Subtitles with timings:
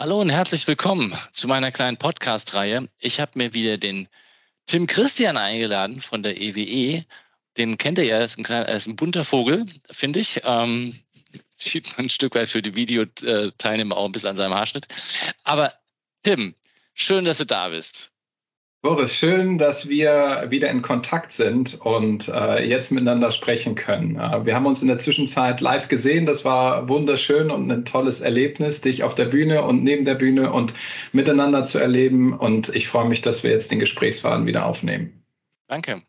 [0.00, 2.86] Hallo und herzlich willkommen zu meiner kleinen Podcast-Reihe.
[3.00, 4.06] Ich habe mir wieder den
[4.66, 7.04] Tim Christian eingeladen von der EWE.
[7.56, 10.40] Den kennt ihr ja, er ist ein, kleiner, er ist ein bunter Vogel, finde ich.
[10.44, 10.94] Ähm,
[11.56, 14.86] sieht man ein Stück weit für die Videoteilnehmer auch ein bisschen an seinem Haarschnitt.
[15.42, 15.74] Aber
[16.22, 16.54] Tim,
[16.94, 18.12] schön, dass du da bist.
[18.80, 24.20] Boris, schön, dass wir wieder in Kontakt sind und äh, jetzt miteinander sprechen können.
[24.20, 26.26] Äh, wir haben uns in der Zwischenzeit live gesehen.
[26.26, 30.52] Das war wunderschön und ein tolles Erlebnis, dich auf der Bühne und neben der Bühne
[30.52, 30.74] und
[31.10, 32.32] miteinander zu erleben.
[32.38, 35.24] Und ich freue mich, dass wir jetzt den Gesprächsfaden wieder aufnehmen.
[35.66, 36.02] Danke.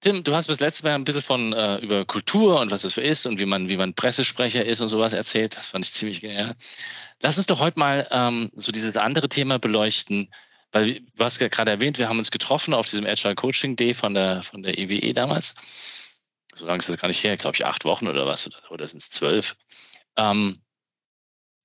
[0.00, 2.94] Tim, du hast bis letztes Mal ein bisschen von äh, über Kultur und was es
[2.94, 5.56] so ist und wie man, wie man Pressesprecher ist und sowas erzählt.
[5.56, 6.56] Das fand ich ziemlich geil.
[7.22, 10.28] Lass uns doch heute mal ähm, so dieses andere Thema beleuchten
[10.72, 13.94] weil du hast ja gerade erwähnt, wir haben uns getroffen auf diesem Agile Coaching Day
[13.94, 15.54] von der, von der EWE e damals.
[16.54, 19.02] So lange ist das gar nicht her, glaube ich, acht Wochen oder was, oder, sind
[19.02, 19.56] es zwölf.
[20.16, 20.62] Ähm,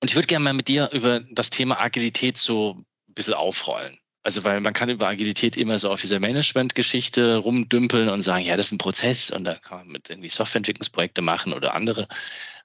[0.01, 2.75] und ich würde gerne mal mit dir über das Thema Agilität so
[3.07, 3.97] ein bisschen aufrollen.
[4.23, 8.55] Also, weil man kann über Agilität immer so auf dieser Management-Geschichte rumdümpeln und sagen, ja,
[8.55, 12.07] das ist ein Prozess und da kann man mit irgendwie Softwareentwicklungsprojekte machen oder andere.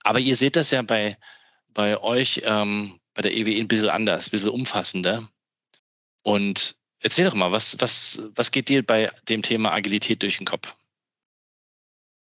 [0.02, 1.16] Aber ihr seht das ja bei,
[1.72, 5.28] bei euch, ähm, bei der EWE e ein bisschen anders, ein bisschen umfassender.
[6.26, 10.44] Und erzähl doch mal, was, was, was geht dir bei dem Thema Agilität durch den
[10.44, 10.74] Kopf?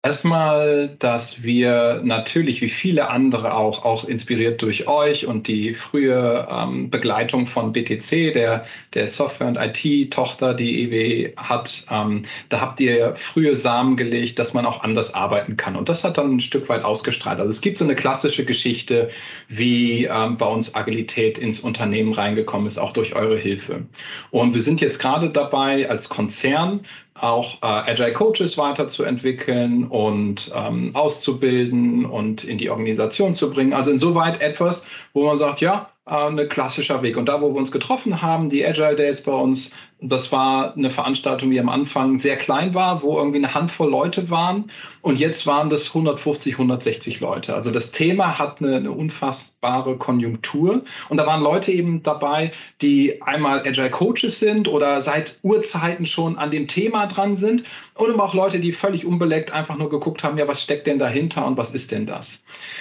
[0.05, 6.45] Erstmal, dass wir natürlich wie viele andere auch, auch inspiriert durch euch und die frühe
[6.50, 8.64] ähm, Begleitung von BTC, der,
[8.95, 14.55] der Software- und IT-Tochter, die EW hat, ähm, da habt ihr frühe Samen gelegt, dass
[14.55, 15.77] man auch anders arbeiten kann.
[15.77, 17.39] Und das hat dann ein Stück weit ausgestrahlt.
[17.39, 19.08] Also es gibt so eine klassische Geschichte,
[19.46, 23.84] wie ähm, bei uns Agilität ins Unternehmen reingekommen ist, auch durch eure Hilfe.
[24.33, 26.80] Und wir sind jetzt gerade dabei, als Konzern
[27.14, 33.73] auch äh, Agile Coaches weiterzuentwickeln und ähm, auszubilden und in die Organisation zu bringen.
[33.73, 37.17] Also insoweit etwas, wo man sagt, ja, äh, ein klassischer Weg.
[37.17, 39.70] Und da, wo wir uns getroffen haben, die Agile Days bei uns,
[40.02, 44.30] das war eine Veranstaltung, die am Anfang sehr klein war, wo irgendwie eine Handvoll Leute
[44.30, 44.70] waren.
[45.01, 47.55] Und jetzt waren das 150, 160 Leute.
[47.55, 50.83] Also das Thema hat eine, eine unfassbare Konjunktur.
[51.08, 56.36] Und da waren Leute eben dabei, die einmal Agile Coaches sind oder seit Urzeiten schon
[56.36, 57.63] an dem Thema dran sind.
[57.95, 60.98] Und aber auch Leute, die völlig unbeleckt einfach nur geguckt haben, ja, was steckt denn
[60.98, 62.40] dahinter und was ist denn das?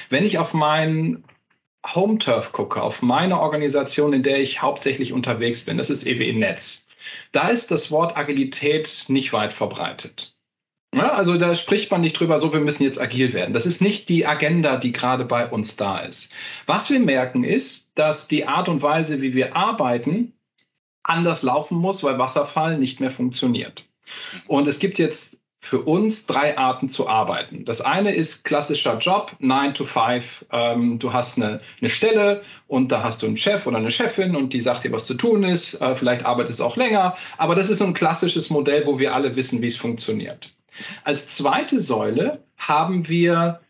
[0.10, 1.24] Wenn ich auf meinen
[1.96, 6.38] Home Turf gucke, auf meine Organisation, in der ich hauptsächlich unterwegs bin, das ist EWE
[6.38, 6.81] Netz,
[7.32, 10.36] da ist das Wort Agilität nicht weit verbreitet.
[10.94, 13.54] Ja, also da spricht man nicht drüber, so wir müssen jetzt agil werden.
[13.54, 16.32] Das ist nicht die Agenda, die gerade bei uns da ist.
[16.66, 20.34] Was wir merken ist, dass die Art und Weise, wie wir arbeiten,
[21.04, 23.86] anders laufen muss, weil Wasserfall nicht mehr funktioniert.
[24.48, 27.66] Und es gibt jetzt für uns drei Arten zu arbeiten.
[27.66, 30.46] Das eine ist klassischer Job, 9 to 5.
[30.52, 34.36] Ähm, du hast eine, eine, Stelle und da hast du einen Chef oder eine Chefin
[34.36, 35.80] und die sagt dir, was zu tun ist.
[35.80, 39.14] Äh, vielleicht arbeitest du auch länger, aber das ist so ein klassisches Modell, wo wir
[39.14, 40.52] alle wissen, wie es funktioniert.
[41.04, 43.62] Als zweite Säule haben wir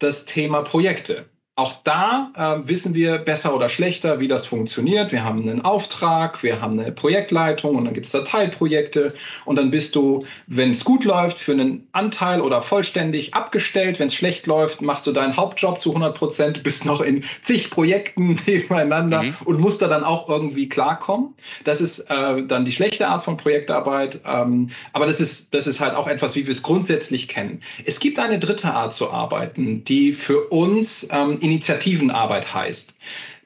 [0.00, 1.26] das Thema Projekte.
[1.58, 5.10] Auch da äh, wissen wir besser oder schlechter, wie das funktioniert.
[5.10, 9.14] Wir haben einen Auftrag, wir haben eine Projektleitung und dann gibt es da Teilprojekte
[9.46, 13.98] und dann bist du, wenn es gut läuft, für einen Anteil oder vollständig abgestellt.
[13.98, 17.70] Wenn es schlecht läuft, machst du deinen Hauptjob zu 100 Prozent, bist noch in zig
[17.70, 19.36] Projekten nebeneinander mhm.
[19.46, 21.32] und musst da dann auch irgendwie klarkommen.
[21.64, 25.80] Das ist äh, dann die schlechte Art von Projektarbeit, ähm, aber das ist, das ist
[25.80, 27.62] halt auch etwas, wie wir es grundsätzlich kennen.
[27.86, 32.94] Es gibt eine dritte Art zu arbeiten, die für uns ähm, Initiativenarbeit heißt.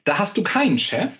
[0.03, 1.13] Da hast du keinen Chef,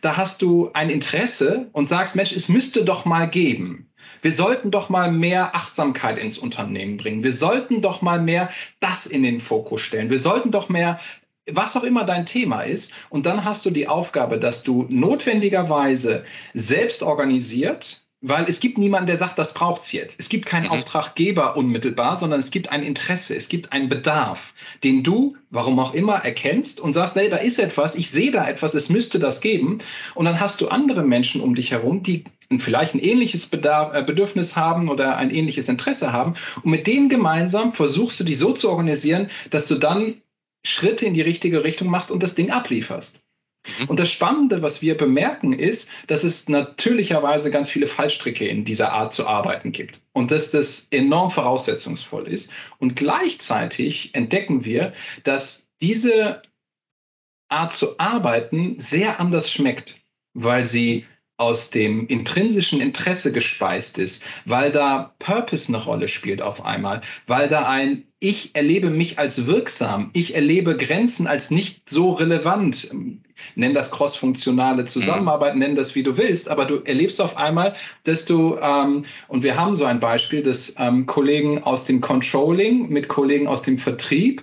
[0.00, 3.88] da hast du ein Interesse und sagst, Mensch, es müsste doch mal geben.
[4.20, 7.22] Wir sollten doch mal mehr Achtsamkeit ins Unternehmen bringen.
[7.22, 8.50] Wir sollten doch mal mehr
[8.80, 10.10] das in den Fokus stellen.
[10.10, 10.98] Wir sollten doch mehr
[11.52, 12.92] was auch immer dein Thema ist.
[13.10, 16.24] Und dann hast du die Aufgabe, dass du notwendigerweise
[16.54, 20.18] selbst organisiert weil es gibt niemanden, der sagt, das braucht es jetzt.
[20.18, 20.70] Es gibt keinen mhm.
[20.70, 25.92] Auftraggeber unmittelbar, sondern es gibt ein Interesse, es gibt einen Bedarf, den du, warum auch
[25.92, 29.42] immer, erkennst und sagst, hey, da ist etwas, ich sehe da etwas, es müsste das
[29.42, 29.78] geben.
[30.14, 32.24] Und dann hast du andere Menschen um dich herum, die
[32.58, 36.34] vielleicht ein ähnliches Bedarf, äh, Bedürfnis haben oder ein ähnliches Interesse haben.
[36.62, 40.22] Und mit denen gemeinsam versuchst du die so zu organisieren, dass du dann
[40.64, 43.20] Schritte in die richtige Richtung machst und das Ding ablieferst.
[43.78, 43.90] Mhm.
[43.90, 48.92] Und das Spannende, was wir bemerken, ist, dass es natürlicherweise ganz viele Fallstricke in dieser
[48.92, 52.50] Art zu arbeiten gibt und dass das enorm voraussetzungsvoll ist.
[52.78, 54.92] Und gleichzeitig entdecken wir,
[55.24, 56.42] dass diese
[57.48, 60.00] Art zu arbeiten sehr anders schmeckt,
[60.34, 61.06] weil sie
[61.36, 67.48] aus dem intrinsischen Interesse gespeist ist, weil da Purpose eine Rolle spielt auf einmal, weil
[67.48, 72.88] da ein Ich erlebe mich als wirksam, ich erlebe Grenzen als nicht so relevant
[73.54, 75.60] nenn das crossfunktionale Zusammenarbeit, mhm.
[75.60, 79.56] nenn das wie du willst, aber du erlebst auf einmal, dass du, ähm, und wir
[79.56, 84.42] haben so ein Beispiel, dass ähm, Kollegen aus dem Controlling mit Kollegen aus dem Vertrieb,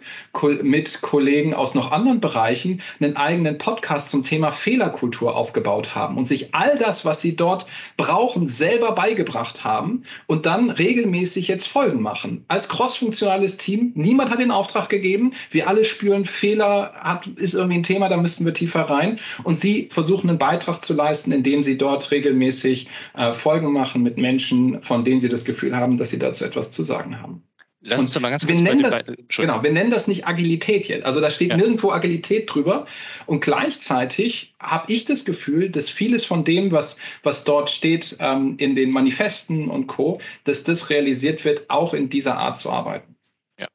[0.61, 6.27] mit Kollegen aus noch anderen Bereichen einen eigenen Podcast zum Thema Fehlerkultur aufgebaut haben und
[6.27, 7.65] sich all das, was sie dort
[7.97, 12.45] brauchen, selber beigebracht haben und dann regelmäßig jetzt Folgen machen.
[12.47, 17.79] Als crossfunktionales Team, niemand hat den Auftrag gegeben, wir alle spüren, Fehler hat, ist irgendwie
[17.79, 19.19] ein Thema, da müssten wir tiefer rein.
[19.43, 24.17] Und sie versuchen einen Beitrag zu leisten, indem sie dort regelmäßig äh, Folgen machen mit
[24.17, 27.43] Menschen, von denen sie das Gefühl haben, dass sie dazu etwas zu sagen haben.
[27.83, 30.87] Lass uns doch mal ganz kurz wir nennen das, Genau, wir nennen das nicht Agilität
[30.87, 31.03] jetzt.
[31.03, 31.57] Also da steht ja.
[31.57, 32.85] nirgendwo Agilität drüber.
[33.25, 38.55] Und gleichzeitig habe ich das Gefühl, dass vieles von dem, was, was dort steht ähm,
[38.59, 43.15] in den Manifesten und Co., dass das realisiert wird, auch in dieser Art zu arbeiten.
[43.59, 43.67] Ja,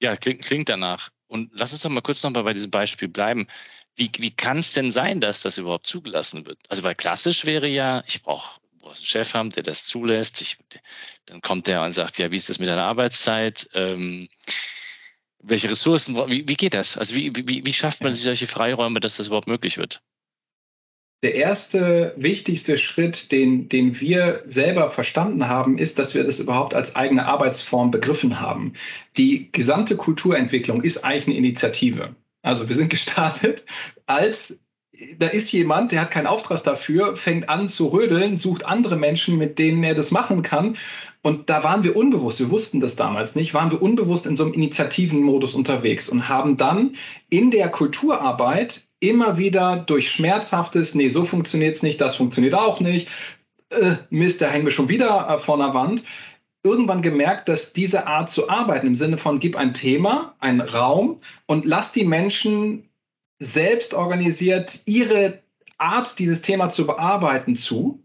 [0.00, 1.10] ja klingt, klingt danach.
[1.26, 3.48] Und lass uns doch mal kurz nochmal bei diesem Beispiel bleiben
[3.96, 6.58] wie, wie kann es denn sein, dass das überhaupt zugelassen wird?
[6.68, 10.40] Also weil klassisch wäre ja, ich brauche einen Chef haben, der das zulässt.
[10.42, 10.58] Ich,
[11.26, 13.68] dann kommt der und sagt, ja, wie ist das mit deiner Arbeitszeit?
[13.74, 14.28] Ähm,
[15.42, 16.96] welche Ressourcen, wie, wie geht das?
[16.96, 20.02] Also wie, wie, wie schafft man sich solche Freiräume, dass das überhaupt möglich wird?
[21.22, 26.74] Der erste wichtigste Schritt, den, den wir selber verstanden haben, ist, dass wir das überhaupt
[26.74, 28.74] als eigene Arbeitsform begriffen haben.
[29.16, 32.14] Die gesamte Kulturentwicklung ist eigentlich eine Initiative.
[32.44, 33.64] Also wir sind gestartet.
[34.06, 34.56] Als
[35.18, 39.36] da ist jemand, der hat keinen Auftrag dafür, fängt an zu rödeln, sucht andere Menschen,
[39.38, 40.76] mit denen er das machen kann.
[41.22, 44.44] Und da waren wir unbewusst, wir wussten das damals nicht, waren wir unbewusst in so
[44.44, 46.96] einem Initiativenmodus unterwegs und haben dann
[47.28, 52.78] in der Kulturarbeit immer wieder durch schmerzhaftes, nee, so funktioniert es nicht, das funktioniert auch
[52.78, 53.08] nicht,
[53.70, 56.04] äh, Mist, da hängen wir schon wieder äh, vor einer Wand,
[56.64, 61.20] irgendwann gemerkt, dass diese Art zu arbeiten im Sinne von gib ein Thema, einen Raum
[61.46, 62.88] und lass die Menschen
[63.38, 65.42] selbst organisiert ihre
[65.78, 68.02] Art, dieses Thema zu bearbeiten, zu.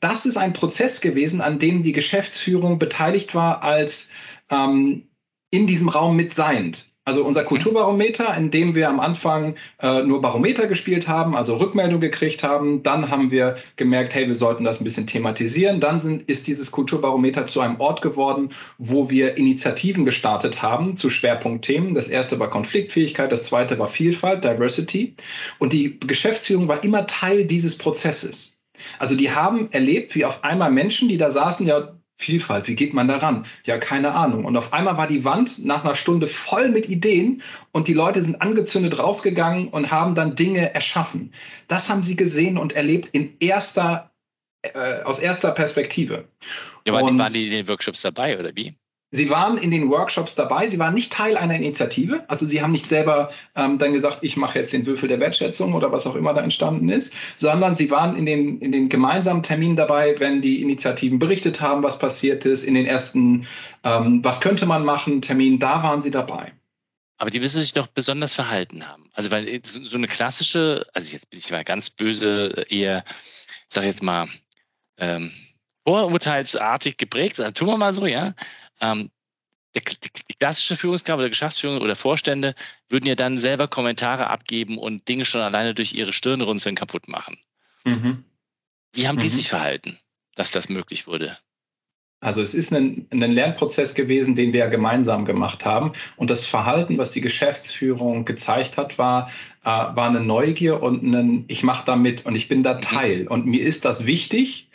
[0.00, 4.10] Das ist ein Prozess gewesen, an dem die Geschäftsführung beteiligt war als
[4.50, 5.08] ähm,
[5.50, 6.91] in diesem Raum mit seiend.
[7.04, 12.00] Also unser Kulturbarometer, in dem wir am Anfang äh, nur Barometer gespielt haben, also Rückmeldung
[12.00, 12.84] gekriegt haben.
[12.84, 15.80] Dann haben wir gemerkt, hey, wir sollten das ein bisschen thematisieren.
[15.80, 21.10] Dann sind, ist dieses Kulturbarometer zu einem Ort geworden, wo wir Initiativen gestartet haben zu
[21.10, 21.94] Schwerpunktthemen.
[21.94, 25.16] Das erste war Konfliktfähigkeit, das zweite war Vielfalt, Diversity.
[25.58, 28.60] Und die Geschäftsführung war immer Teil dieses Prozesses.
[29.00, 32.94] Also die haben erlebt, wie auf einmal Menschen, die da saßen, ja, Vielfalt, wie geht
[32.94, 33.46] man daran?
[33.64, 34.44] Ja, keine Ahnung.
[34.44, 37.42] Und auf einmal war die Wand nach einer Stunde voll mit Ideen
[37.72, 41.32] und die Leute sind angezündet rausgegangen und haben dann Dinge erschaffen.
[41.66, 44.12] Das haben sie gesehen und erlebt in erster,
[44.62, 46.24] äh, aus erster Perspektive.
[46.86, 48.74] Ja, waren, und, waren die in den Workshops dabei oder wie?
[49.14, 52.72] Sie waren in den Workshops dabei, Sie waren nicht Teil einer Initiative, also Sie haben
[52.72, 56.14] nicht selber ähm, dann gesagt, ich mache jetzt den Würfel der Wertschätzung oder was auch
[56.14, 60.40] immer da entstanden ist, sondern Sie waren in den, in den gemeinsamen Terminen dabei, wenn
[60.40, 63.46] die Initiativen berichtet haben, was passiert ist, in den ersten,
[63.84, 66.52] ähm, was könnte man machen, Terminen, da waren Sie dabei.
[67.18, 69.10] Aber die müssen sich doch besonders verhalten haben.
[69.12, 73.04] Also weil so eine klassische, also jetzt bin ich mal ganz böse, eher,
[73.68, 74.26] ich sage jetzt mal,
[74.96, 75.32] ähm,
[75.84, 78.34] vorurteilsartig geprägt, also tun wir mal so, ja
[78.82, 79.10] ähm,
[79.74, 79.80] die,
[80.28, 82.54] die klassische Führungskraft oder Geschäftsführung oder Vorstände
[82.88, 87.38] würden ja dann selber Kommentare abgeben und Dinge schon alleine durch ihre Stirnrunzeln kaputt machen.
[87.84, 88.24] Mhm.
[88.92, 89.30] Wie haben die mhm.
[89.30, 89.98] sich verhalten,
[90.34, 91.38] dass das möglich wurde?
[92.20, 95.92] Also es ist ein, ein, Lernprozess gewesen, den wir ja gemeinsam gemacht haben.
[96.16, 99.28] Und das Verhalten, was die Geschäftsführung gezeigt hat, war,
[99.64, 102.80] äh, war eine Neugier und ein, ich mache da mit und ich bin da mhm.
[102.80, 103.26] Teil.
[103.26, 104.70] Und mir ist das wichtig,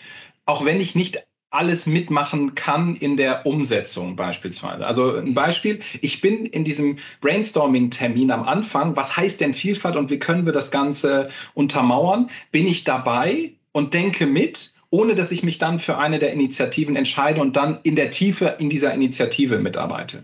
[0.45, 4.85] auch wenn ich nicht alles mitmachen kann in der Umsetzung beispielsweise.
[4.85, 10.09] Also ein Beispiel, ich bin in diesem Brainstorming-Termin am Anfang, was heißt denn Vielfalt und
[10.09, 15.43] wie können wir das Ganze untermauern, bin ich dabei und denke mit, ohne dass ich
[15.43, 19.57] mich dann für eine der Initiativen entscheide und dann in der Tiefe in dieser Initiative
[19.57, 20.23] mitarbeite.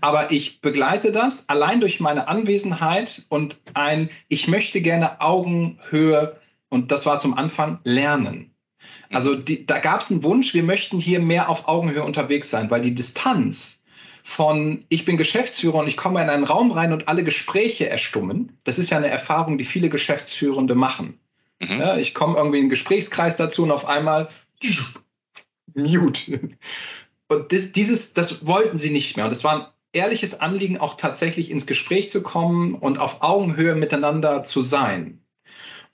[0.00, 6.36] Aber ich begleite das allein durch meine Anwesenheit und ein, ich möchte gerne Augenhöhe,
[6.68, 8.53] und das war zum Anfang, lernen.
[9.14, 12.70] Also die, da gab es einen Wunsch, wir möchten hier mehr auf Augenhöhe unterwegs sein,
[12.70, 13.82] weil die Distanz
[14.22, 18.58] von ich bin Geschäftsführer und ich komme in einen Raum rein und alle Gespräche erstummen.
[18.64, 21.18] Das ist ja eine Erfahrung, die viele Geschäftsführende machen.
[21.60, 21.78] Mhm.
[21.78, 24.30] Ja, ich komme irgendwie in einen Gesprächskreis dazu und auf einmal
[25.74, 26.40] mute.
[27.28, 29.26] Und das, dieses, das wollten sie nicht mehr.
[29.26, 33.74] Und das war ein ehrliches Anliegen, auch tatsächlich ins Gespräch zu kommen und auf Augenhöhe
[33.74, 35.22] miteinander zu sein.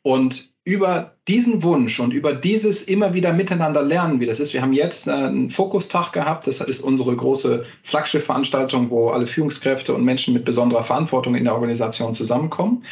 [0.02, 4.52] Und über diesen Wunsch und über dieses immer wieder miteinander lernen, wie das ist.
[4.52, 6.47] Wir haben jetzt äh, einen Fokustag gehabt.
[6.47, 11.55] Das ist unsere große Flaggschiffveranstaltung, wo alle Führungskräfte und Menschen mit besonderer Verantwortung in der
[11.55, 12.85] Organisation zusammenkommen.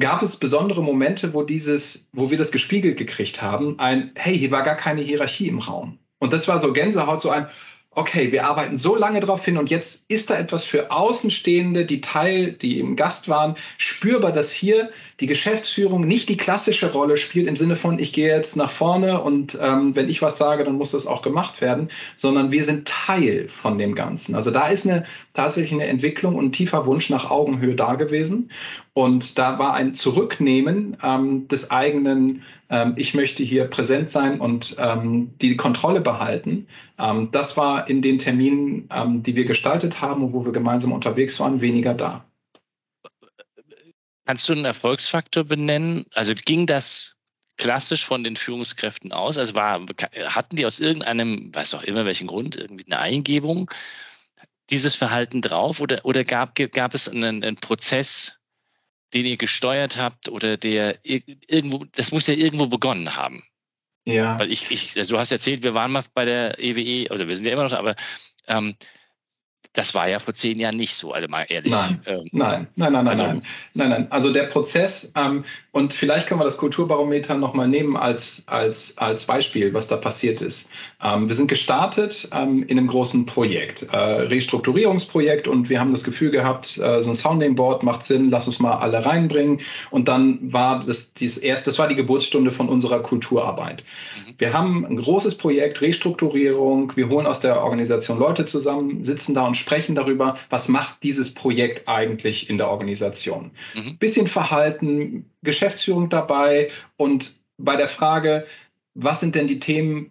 [0.00, 4.50] Gab es besondere Momente, wo dieses, wo wir das gespiegelt gekriegt haben, ein, hey, hier
[4.50, 5.98] war gar keine Hierarchie im Raum.
[6.18, 7.46] Und das war so Gänsehaut, so ein,
[7.94, 12.00] okay, wir arbeiten so lange darauf hin und jetzt ist da etwas für Außenstehende, die
[12.00, 17.48] Teil, die im Gast waren, spürbar, dass hier die Geschäftsführung nicht die klassische Rolle spielt
[17.48, 20.76] im Sinne von, ich gehe jetzt nach vorne und ähm, wenn ich was sage, dann
[20.76, 24.34] muss das auch gemacht werden, sondern wir sind Teil von dem Ganzen.
[24.34, 28.50] Also da ist eine tatsächlich eine Entwicklung und ein tiefer Wunsch nach Augenhöhe da gewesen.
[28.92, 34.76] Und da war ein Zurücknehmen ähm, des eigenen, ähm, ich möchte hier präsent sein und
[34.78, 36.66] ähm, die Kontrolle behalten.
[36.98, 40.92] Ähm, das war in den Terminen, ähm, die wir gestaltet haben und wo wir gemeinsam
[40.92, 42.24] unterwegs waren, weniger da.
[44.26, 46.04] Kannst du einen Erfolgsfaktor benennen?
[46.14, 47.16] Also ging das
[47.56, 49.38] klassisch von den Führungskräften aus?
[49.38, 49.80] Also war,
[50.26, 53.70] hatten die aus irgendeinem, weiß auch immer welchen Grund, irgendwie eine Eingebung
[54.70, 58.38] dieses Verhalten drauf oder, oder gab, gab es einen, einen Prozess,
[59.12, 63.42] den ihr gesteuert habt oder der irgendwo, das muss ja irgendwo begonnen haben.
[64.04, 64.38] Ja.
[64.38, 67.36] Weil ich, ich, also du hast erzählt, wir waren mal bei der EWE, also wir
[67.36, 67.94] sind ja immer noch, aber
[68.48, 68.74] ähm,
[69.74, 71.72] das war ja vor zehn Jahren nicht so, also mal ehrlich.
[71.72, 74.06] Nein, ähm, nein, nein, nein, also, nein, nein, nein.
[74.10, 79.24] Also der Prozess, ähm, und vielleicht können wir das Kulturbarometer nochmal nehmen als, als, als
[79.24, 80.68] Beispiel, was da passiert ist.
[81.02, 86.04] Ähm, wir sind gestartet ähm, in einem großen Projekt, äh, Restrukturierungsprojekt, und wir haben das
[86.04, 89.60] Gefühl gehabt, äh, so ein Sounding Board macht Sinn, lass uns mal alle reinbringen.
[89.90, 93.84] Und dann war das, dieses erst, das war die Geburtsstunde von unserer Kulturarbeit.
[94.16, 94.34] Mhm.
[94.36, 99.46] Wir haben ein großes Projekt, Restrukturierung, wir holen aus der Organisation Leute zusammen, sitzen da
[99.46, 103.50] und sprechen darüber, was macht dieses Projekt eigentlich in der Organisation.
[103.74, 103.96] Mhm.
[103.98, 108.46] Bisschen Verhalten, Geschäftsführung dabei und bei der Frage,
[108.94, 110.10] was sind denn die Themen,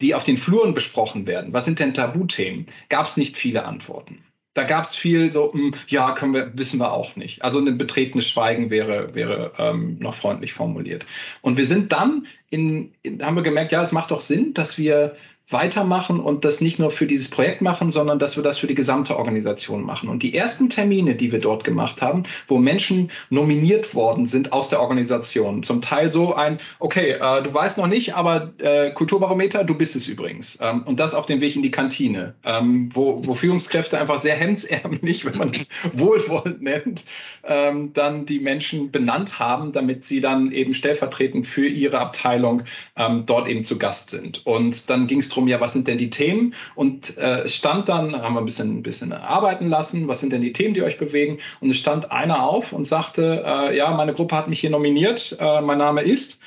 [0.00, 1.52] die auf den Fluren besprochen werden?
[1.52, 2.66] Was sind denn Tabuthemen?
[2.88, 4.22] Gab es nicht viele Antworten.
[4.54, 7.42] Da gab es viel so, mh, hm, ja, können wir, wissen wir auch nicht.
[7.42, 11.04] Also ein betretenes Schweigen wäre, wäre ähm, noch freundlich formuliert.
[11.42, 14.78] Und wir sind dann in, in, haben wir gemerkt, ja, es macht doch Sinn, dass
[14.78, 15.16] wir
[15.50, 18.74] weitermachen und das nicht nur für dieses Projekt machen, sondern dass wir das für die
[18.74, 20.08] gesamte Organisation machen.
[20.08, 24.68] Und die ersten Termine, die wir dort gemacht haben, wo Menschen nominiert worden sind aus
[24.68, 29.64] der Organisation, zum Teil so ein, okay, äh, du weißt noch nicht, aber äh, Kulturbarometer,
[29.64, 30.56] du bist es übrigens.
[30.62, 34.36] Ähm, und das auf dem Weg in die Kantine, ähm, wo, wo Führungskräfte einfach sehr
[34.36, 35.52] hemsärmlich, wenn man
[35.92, 37.04] wohlwollend nennt,
[37.44, 42.62] ähm, dann die Menschen benannt haben, damit sie dann eben stellvertretend für ihre Abteilung
[42.96, 44.46] ähm, dort eben zu Gast sind.
[44.46, 46.54] Und dann ging es darum, ja, was sind denn die Themen?
[46.74, 50.32] Und äh, es stand dann, haben wir ein bisschen, ein bisschen arbeiten lassen, was sind
[50.32, 51.38] denn die Themen, die euch bewegen?
[51.60, 55.36] Und es stand einer auf und sagte, äh, ja, meine Gruppe hat mich hier nominiert,
[55.40, 56.40] äh, mein Name ist.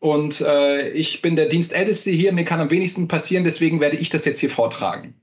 [0.00, 4.10] Und äh, ich bin der Dienstälteste hier, mir kann am wenigsten passieren, deswegen werde ich
[4.10, 5.14] das jetzt hier vortragen.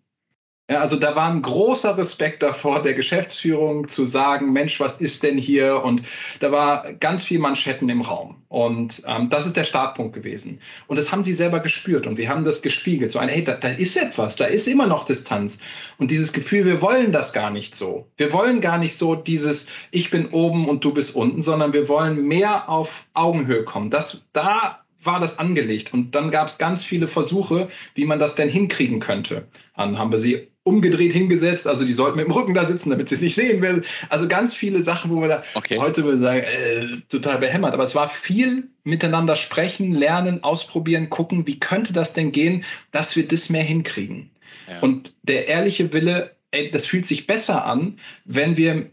[0.72, 5.22] Ja, also da war ein großer Respekt davor, der Geschäftsführung zu sagen, Mensch, was ist
[5.22, 5.84] denn hier?
[5.84, 6.02] Und
[6.40, 8.42] da war ganz viel Manschetten im Raum.
[8.48, 10.62] Und ähm, das ist der Startpunkt gewesen.
[10.88, 13.12] Und das haben sie selber gespürt und wir haben das gespiegelt.
[13.12, 15.60] So ein, hey, da, da ist etwas, da ist immer noch Distanz.
[15.98, 18.08] Und dieses Gefühl, wir wollen das gar nicht so.
[18.16, 21.90] Wir wollen gar nicht so dieses, ich bin oben und du bist unten, sondern wir
[21.90, 23.90] wollen mehr auf Augenhöhe kommen.
[23.90, 25.94] Das, da war das angelegt.
[25.94, 29.48] Und dann gab es ganz viele Versuche, wie man das denn hinkriegen könnte.
[29.76, 33.10] Dann haben wir sie umgedreht hingesetzt, also die sollten mit dem Rücken da sitzen, damit
[33.10, 33.84] sie es nicht sehen werden.
[34.10, 35.80] Also ganz viele Sachen, wo wir da okay.
[35.80, 37.74] heute würde sagen, äh, total behämmert.
[37.74, 43.16] Aber es war viel miteinander sprechen, lernen, ausprobieren, gucken, wie könnte das denn gehen, dass
[43.16, 44.30] wir das mehr hinkriegen.
[44.68, 44.80] Ja.
[44.82, 48.92] Und der ehrliche Wille, ey, das fühlt sich besser an, wenn wir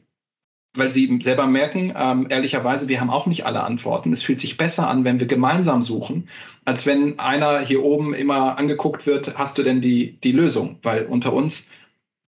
[0.74, 4.12] weil sie selber merken, ähm, ehrlicherweise, wir haben auch nicht alle Antworten.
[4.12, 6.28] Es fühlt sich besser an, wenn wir gemeinsam suchen,
[6.64, 10.78] als wenn einer hier oben immer angeguckt wird, hast du denn die, die Lösung?
[10.82, 11.64] Weil unter uns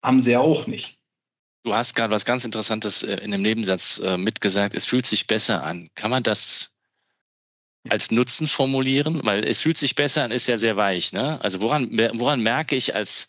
[0.02, 0.98] haben sie ja auch nicht.
[1.64, 4.74] Du hast gerade was ganz Interessantes äh, in dem Nebensatz äh, mitgesagt.
[4.74, 5.90] Es fühlt sich besser an.
[5.94, 6.72] Kann man das
[7.88, 9.20] als Nutzen formulieren?
[9.22, 11.12] Weil es fühlt sich besser an, ist ja sehr weich.
[11.12, 11.40] Ne?
[11.42, 13.28] Also woran, woran merke ich als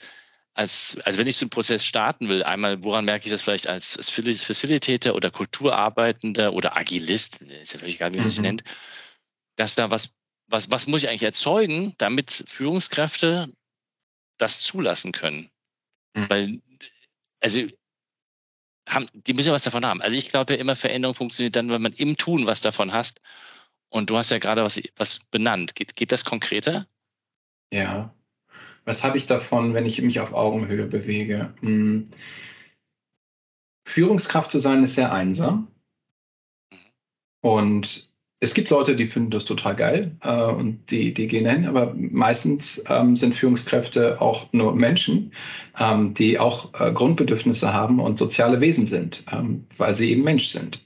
[0.56, 3.68] als, also wenn ich so einen Prozess starten will, einmal, woran merke ich das vielleicht
[3.68, 8.30] als, Facilitator oder Kulturarbeitender oder Agilist, ist ja völlig egal, wie man mhm.
[8.30, 8.64] sich nennt,
[9.56, 10.14] dass da was,
[10.48, 13.52] was, was muss ich eigentlich erzeugen, damit Führungskräfte
[14.38, 15.50] das zulassen können?
[16.14, 16.30] Mhm.
[16.30, 16.62] Weil,
[17.40, 17.68] also,
[18.88, 20.02] haben, die müssen ja was davon haben.
[20.02, 23.22] Also ich glaube ja immer, Veränderung funktioniert dann, wenn man im Tun was davon hast.
[23.90, 25.76] Und du hast ja gerade was, was benannt.
[25.76, 26.88] Geht, geht das konkreter?
[27.72, 28.14] Ja.
[28.86, 31.54] Was habe ich davon, wenn ich mich auf Augenhöhe bewege?
[31.62, 32.10] Hm.
[33.88, 35.68] Führungskraft zu sein ist sehr einsam.
[37.42, 38.10] Und
[38.44, 41.94] es gibt Leute, die finden das total geil äh, und die, die gehen hin, aber
[41.96, 45.32] meistens ähm, sind Führungskräfte auch nur Menschen,
[45.80, 50.48] ähm, die auch äh, Grundbedürfnisse haben und soziale Wesen sind, ähm, weil sie eben Mensch
[50.48, 50.86] sind.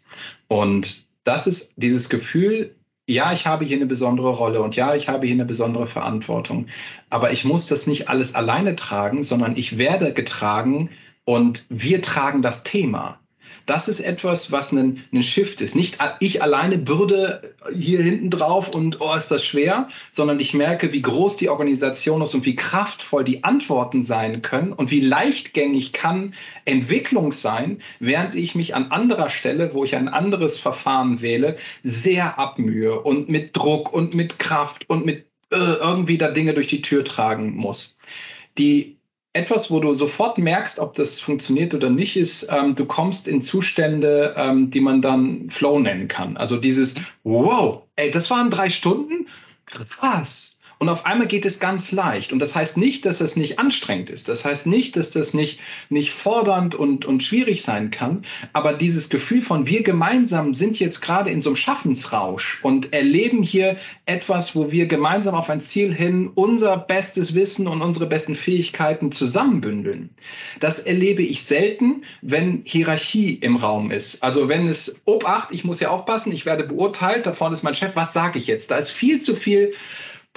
[0.50, 2.76] Und das ist dieses Gefühl,
[3.08, 6.68] ja, ich habe hier eine besondere Rolle und ja, ich habe hier eine besondere Verantwortung,
[7.10, 10.90] aber ich muss das nicht alles alleine tragen, sondern ich werde getragen
[11.26, 13.20] und wir tragen das Thema
[13.68, 15.76] das ist etwas, was ein, ein Shift ist.
[15.76, 20.94] Nicht ich alleine bürde hier hinten drauf und oh, ist das schwer, sondern ich merke,
[20.94, 25.92] wie groß die Organisation ist und wie kraftvoll die Antworten sein können und wie leichtgängig
[25.92, 26.34] kann
[26.64, 32.40] Entwicklung sein, während ich mich an anderer Stelle, wo ich ein anderes Verfahren wähle, sehr
[32.40, 36.82] abmühe und mit Druck und mit Kraft und mit äh, irgendwie da Dinge durch die
[36.82, 37.98] Tür tragen muss.
[38.58, 38.97] Die
[39.38, 43.42] etwas, wo du sofort merkst, ob das funktioniert oder nicht, ist, ähm, du kommst in
[43.42, 46.36] Zustände, ähm, die man dann Flow nennen kann.
[46.38, 49.28] Also dieses, wow, ey, das waren drei Stunden?
[49.66, 50.57] Krass.
[50.80, 52.32] Und auf einmal geht es ganz leicht.
[52.32, 54.30] Und das heißt nicht, dass es nicht anstrengend ist.
[54.30, 58.24] Das heißt nicht, dass das nicht, nicht fordernd und, und schwierig sein kann.
[58.54, 63.42] Aber dieses Gefühl von wir gemeinsam sind jetzt gerade in so einem Schaffensrausch und erleben
[63.42, 68.36] hier etwas, wo wir gemeinsam auf ein Ziel hin unser bestes Wissen und unsere besten
[68.36, 70.10] Fähigkeiten zusammenbündeln.
[70.60, 74.22] Das erlebe ich selten, wenn Hierarchie im Raum ist.
[74.24, 77.74] Also wenn es Obacht, ich muss hier aufpassen, ich werde beurteilt, da vorne ist mein
[77.74, 78.70] Chef, was sage ich jetzt?
[78.70, 79.74] Da ist viel zu viel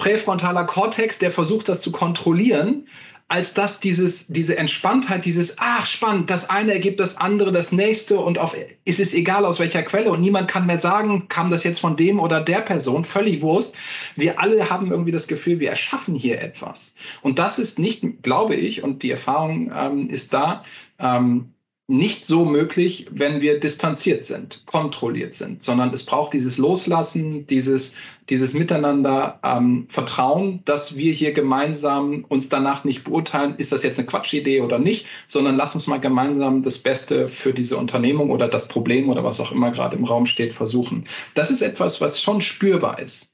[0.01, 2.87] präfrontaler Kortex, der versucht, das zu kontrollieren,
[3.27, 8.17] als dass dieses, diese Entspanntheit, dieses, ach, spannend, das eine ergibt das andere, das nächste
[8.17, 11.63] und auf, ist es egal aus welcher Quelle und niemand kann mehr sagen, kam das
[11.63, 13.75] jetzt von dem oder der Person, völlig Wurst.
[14.15, 16.95] Wir alle haben irgendwie das Gefühl, wir erschaffen hier etwas.
[17.21, 20.65] Und das ist nicht, glaube ich, und die Erfahrung ähm, ist da,
[20.97, 21.53] ähm,
[21.91, 27.93] nicht so möglich, wenn wir distanziert sind, kontrolliert sind, sondern es braucht dieses Loslassen, dieses,
[28.29, 33.99] dieses Miteinander ähm, Vertrauen, dass wir hier gemeinsam uns danach nicht beurteilen, ist das jetzt
[33.99, 38.47] eine Quatschidee oder nicht, sondern lass uns mal gemeinsam das Beste für diese Unternehmung oder
[38.47, 41.05] das Problem oder was auch immer gerade im Raum steht versuchen.
[41.35, 43.33] Das ist etwas, was schon spürbar ist.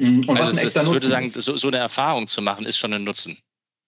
[0.00, 2.64] Und also was ein echter ist, ich würde sagen, so, so eine Erfahrung zu machen,
[2.64, 3.36] ist schon ein Nutzen.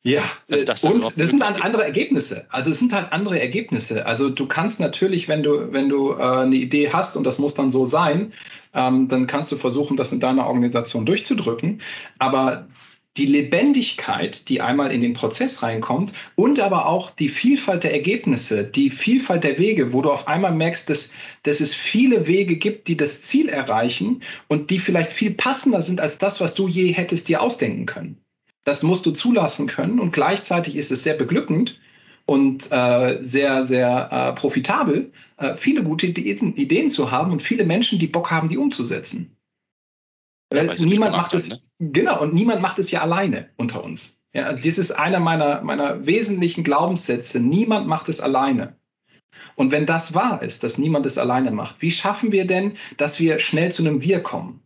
[0.02, 2.46] Ja, das, das und das sind dann andere Ergebnisse.
[2.48, 4.06] Also es sind halt andere Ergebnisse.
[4.06, 7.52] Also du kannst natürlich, wenn du, wenn du äh, eine Idee hast und das muss
[7.52, 8.32] dann so sein,
[8.72, 11.82] ähm, dann kannst du versuchen, das in deiner Organisation durchzudrücken.
[12.18, 12.66] Aber
[13.18, 18.64] die Lebendigkeit, die einmal in den Prozess reinkommt und aber auch die Vielfalt der Ergebnisse,
[18.64, 22.88] die Vielfalt der Wege, wo du auf einmal merkst, dass, dass es viele Wege gibt,
[22.88, 26.92] die das Ziel erreichen und die vielleicht viel passender sind als das, was du je
[26.92, 28.16] hättest dir ausdenken können.
[28.64, 31.80] Das musst du zulassen können und gleichzeitig ist es sehr beglückend
[32.26, 37.64] und äh, sehr, sehr äh, profitabel, äh, viele gute Ideen, Ideen, zu haben und viele
[37.64, 39.36] Menschen, die Bock haben, die umzusetzen.
[40.52, 41.60] Ja, niemand macht es, ne?
[41.78, 44.16] genau, und niemand macht es ja alleine unter uns.
[44.32, 47.40] Ja, das ist einer meiner, meiner wesentlichen Glaubenssätze.
[47.40, 48.76] Niemand macht es alleine.
[49.56, 53.18] Und wenn das wahr ist, dass niemand es alleine macht, wie schaffen wir denn, dass
[53.18, 54.62] wir schnell zu einem Wir kommen?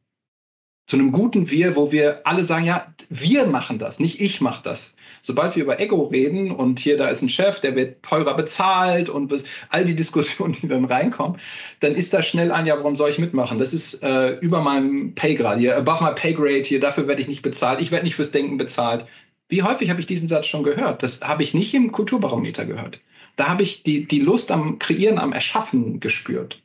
[0.86, 4.62] Zu einem guten Wir, wo wir alle sagen, ja, wir machen das, nicht ich mache
[4.62, 4.94] das.
[5.22, 9.08] Sobald wir über Ego reden und hier da ist ein Chef, der wird teurer bezahlt
[9.08, 9.32] und
[9.70, 11.40] all die Diskussionen, die dann reinkommen,
[11.80, 13.58] dann ist da schnell ein, ja, warum soll ich mitmachen?
[13.58, 17.42] Das ist äh, über meinem Paygrade hier, above my Paygrade hier, dafür werde ich nicht
[17.42, 19.06] bezahlt, ich werde nicht fürs Denken bezahlt.
[19.48, 21.02] Wie häufig habe ich diesen Satz schon gehört?
[21.02, 23.00] Das habe ich nicht im Kulturbarometer gehört.
[23.36, 26.63] Da habe ich die, die Lust am Kreieren, am Erschaffen gespürt.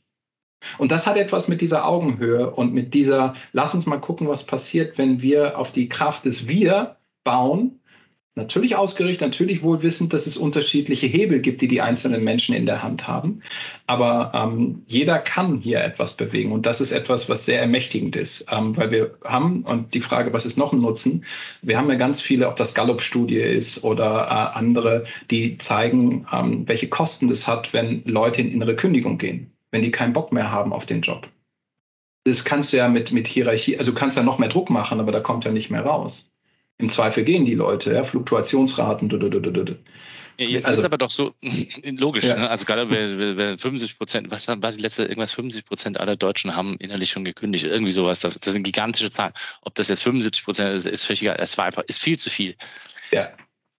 [0.77, 4.45] Und das hat etwas mit dieser Augenhöhe und mit dieser, lass uns mal gucken, was
[4.45, 7.79] passiert, wenn wir auf die Kraft des Wir bauen.
[8.35, 12.65] Natürlich ausgerichtet, natürlich wohl wissend, dass es unterschiedliche Hebel gibt, die die einzelnen Menschen in
[12.65, 13.41] der Hand haben.
[13.85, 16.53] Aber ähm, jeder kann hier etwas bewegen.
[16.53, 18.45] Und das ist etwas, was sehr ermächtigend ist.
[18.49, 21.25] Ähm, weil wir haben, und die Frage, was ist noch ein Nutzen?
[21.61, 26.65] Wir haben ja ganz viele, ob das Gallup-Studie ist oder äh, andere, die zeigen, ähm,
[26.65, 30.51] welche Kosten es hat, wenn Leute in innere Kündigung gehen wenn die keinen Bock mehr
[30.51, 31.27] haben auf den Job.
[32.25, 34.99] Das kannst du ja mit, mit Hierarchie, also du kannst ja noch mehr Druck machen,
[34.99, 36.29] aber da kommt ja nicht mehr raus.
[36.77, 39.09] Im Zweifel gehen die Leute, ja, Fluktuationsraten.
[40.39, 41.33] Ja, jetzt also, ist aber doch so
[41.83, 42.23] logisch.
[42.23, 42.37] Ja.
[42.37, 42.49] Ne?
[42.49, 46.77] Also gerade bei, 50 Prozent, was war die letzte, irgendwas 50 Prozent aller Deutschen haben
[46.79, 47.65] innerlich schon gekündigt.
[47.65, 48.19] Irgendwie sowas.
[48.19, 49.33] Das, das sind gigantische Zahlen.
[49.63, 51.35] Ob das jetzt 75 Prozent ist, ist völlig egal.
[51.39, 52.55] Es war einfach, ist viel zu viel.
[53.11, 53.29] Ja.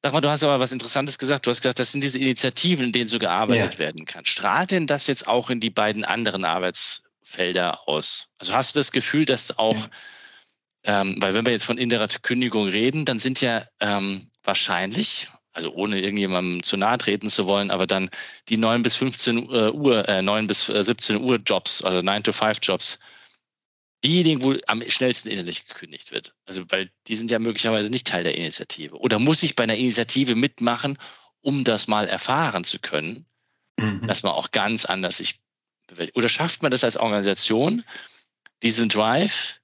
[0.02, 1.46] Sag mal, du hast aber was Interessantes gesagt.
[1.46, 3.78] Du hast gesagt, das sind diese Initiativen, in denen so gearbeitet ja.
[3.78, 4.24] werden kann.
[4.24, 8.28] Strahlt denn das jetzt auch in die beiden anderen Arbeitsfelder aus?
[8.38, 9.76] Also hast du das Gefühl, dass auch,
[10.86, 11.02] ja.
[11.02, 15.70] ähm, weil wenn wir jetzt von innerer Kündigung reden, dann sind ja ähm, wahrscheinlich, also
[15.74, 18.08] ohne irgendjemandem zu nahe treten zu wollen, aber dann
[18.48, 22.32] die 9 bis 15 äh, Uhr, äh, 9 bis 17 Uhr Jobs, also 9 to
[22.32, 22.98] 5 Jobs,
[24.04, 26.34] diejenigen, wo am schnellsten innerlich gekündigt wird.
[26.46, 28.98] Also, weil die sind ja möglicherweise nicht Teil der Initiative.
[28.98, 30.98] Oder muss ich bei einer Initiative mitmachen,
[31.42, 33.26] um das mal erfahren zu können,
[33.76, 34.06] mhm.
[34.06, 35.40] dass man auch ganz anders sich
[35.86, 36.16] bewältigt.
[36.16, 37.84] Oder schafft man das als Organisation,
[38.62, 39.60] diesen Drive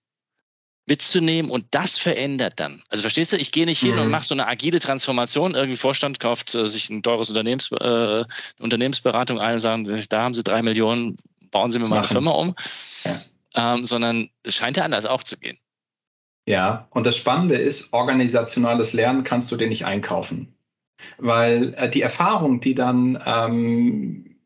[0.88, 2.82] mitzunehmen und das verändert dann.
[2.88, 4.02] Also verstehst du, ich gehe nicht hin mhm.
[4.02, 5.54] und mache so eine agile Transformation.
[5.54, 8.24] Irgendwie Vorstand kauft äh, sich ein teures Unternehmens, äh,
[8.58, 11.18] Unternehmensberatung ein und sagen, da haben sie drei Millionen,
[11.50, 12.54] bauen sie mir mal eine Firma um.
[13.04, 13.20] Ja
[13.56, 15.58] ähm, sondern es scheint ja anders auch zu gehen.
[16.48, 20.54] Ja, und das Spannende ist, organisationales Lernen kannst du dir nicht einkaufen.
[21.18, 24.36] Weil äh, die Erfahrung, die dann ähm,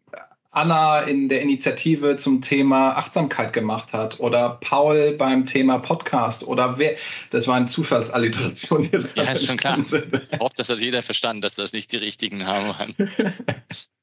[0.53, 6.79] Anna in der Initiative zum Thema Achtsamkeit gemacht hat oder Paul beim Thema Podcast oder
[6.79, 6.97] wer,
[7.31, 8.89] das war eine Zufallsalliteration.
[9.15, 9.79] Ja, ist schon klar.
[9.85, 12.95] Ich hoffe, das hat jeder verstanden, dass das nicht die richtigen Namen waren.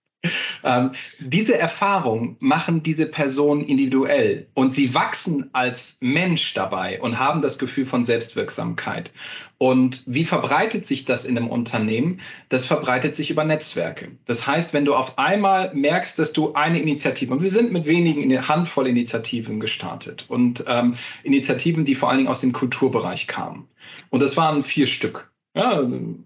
[0.64, 7.42] Ähm, diese Erfahrung machen diese Personen individuell und sie wachsen als Mensch dabei und haben
[7.42, 9.12] das Gefühl von Selbstwirksamkeit.
[9.60, 12.20] Und wie verbreitet sich das in einem Unternehmen?
[12.50, 14.12] Das verbreitet sich über Netzwerke.
[14.26, 17.86] Das heißt, wenn du auf einmal merkst, dass du eine Initiative, und wir sind mit
[17.86, 22.54] wenigen in der Handvoll Initiativen gestartet und ähm, Initiativen, die vor allen Dingen aus dem
[22.54, 23.68] Kulturbereich kamen.
[24.10, 25.32] Und das waren vier Stück.
[25.56, 25.82] Ja,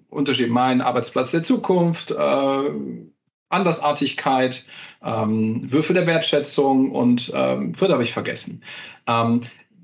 [0.09, 2.69] Unterschied, mein Arbeitsplatz der Zukunft, äh,
[3.51, 4.65] Andersartigkeit,
[5.03, 8.61] ähm, Würfe der Wertschätzung und ähm, vierte habe ich vergessen.
[9.07, 9.41] Ähm,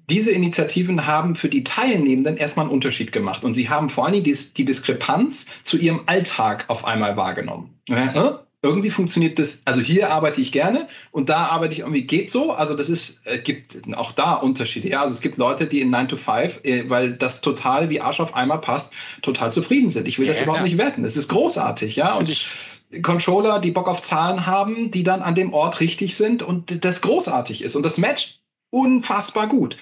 [0.09, 4.23] diese Initiativen haben für die Teilnehmenden erstmal einen Unterschied gemacht und sie haben vor allem
[4.23, 7.73] die, die Diskrepanz zu ihrem Alltag auf einmal wahrgenommen.
[7.89, 12.31] Ja, irgendwie funktioniert das, also hier arbeite ich gerne und da arbeite ich irgendwie, geht
[12.31, 12.51] so.
[12.51, 14.89] Also das ist, äh, gibt auch da Unterschiede.
[14.89, 18.01] Ja, also es gibt Leute, die in 9 to 5, äh, weil das total wie
[18.01, 20.07] Arsch auf einmal passt, total zufrieden sind.
[20.07, 20.69] Ich will ja, das ja, überhaupt klar.
[20.69, 21.05] nicht werten.
[21.05, 22.13] Es ist großartig, ja.
[22.13, 22.47] Natürlich.
[22.47, 26.83] Und Controller, die Bock auf Zahlen haben, die dann an dem Ort richtig sind und
[26.85, 27.75] das großartig ist.
[27.75, 29.77] Und das matcht unfassbar gut.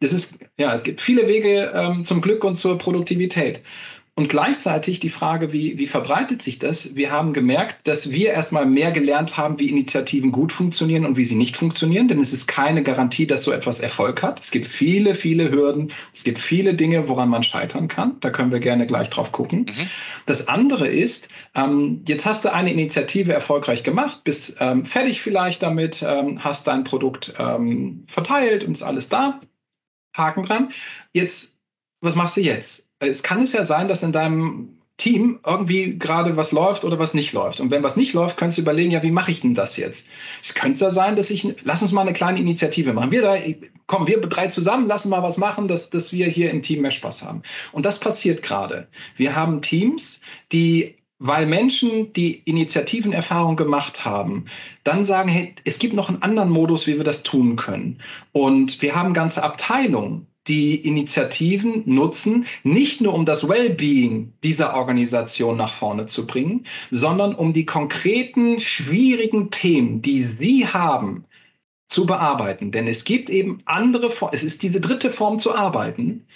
[0.00, 3.60] Das ist, ja, es gibt viele Wege ähm, zum Glück und zur Produktivität.
[4.18, 6.96] Und gleichzeitig die Frage, wie, wie verbreitet sich das?
[6.96, 11.24] Wir haben gemerkt, dass wir erstmal mehr gelernt haben, wie Initiativen gut funktionieren und wie
[11.24, 14.40] sie nicht funktionieren, denn es ist keine Garantie, dass so etwas Erfolg hat.
[14.40, 18.18] Es gibt viele, viele Hürden, es gibt viele Dinge, woran man scheitern kann.
[18.18, 19.66] Da können wir gerne gleich drauf gucken.
[19.68, 19.88] Mhm.
[20.26, 25.62] Das andere ist, ähm, jetzt hast du eine Initiative erfolgreich gemacht, bist ähm, fertig vielleicht
[25.62, 29.40] damit, ähm, hast dein Produkt ähm, verteilt und ist alles da.
[30.12, 30.72] Haken dran.
[31.12, 31.56] Jetzt,
[32.00, 32.87] was machst du jetzt?
[33.00, 37.14] Es kann es ja sein, dass in deinem Team irgendwie gerade was läuft oder was
[37.14, 37.60] nicht läuft.
[37.60, 40.06] Und wenn was nicht läuft, könntest du überlegen, ja, wie mache ich denn das jetzt?
[40.42, 43.12] Es könnte ja sein, dass ich, lass uns mal eine kleine Initiative machen.
[43.12, 43.56] Wir drei,
[43.86, 46.90] kommen wir drei zusammen, lassen mal was machen, dass, dass wir hier im Team mehr
[46.90, 47.42] Spaß haben.
[47.70, 48.88] Und das passiert gerade.
[49.16, 54.44] Wir haben Teams, die weil Menschen, die Initiativenerfahrung gemacht haben,
[54.84, 58.00] dann sagen, hey, es gibt noch einen anderen Modus, wie wir das tun können.
[58.30, 65.56] Und wir haben ganze Abteilungen, die Initiativen nutzen, nicht nur um das Wellbeing dieser Organisation
[65.56, 71.24] nach vorne zu bringen, sondern um die konkreten, schwierigen Themen, die sie haben,
[71.88, 72.70] zu bearbeiten.
[72.70, 76.26] Denn es gibt eben andere Formen, es ist diese dritte Form zu arbeiten,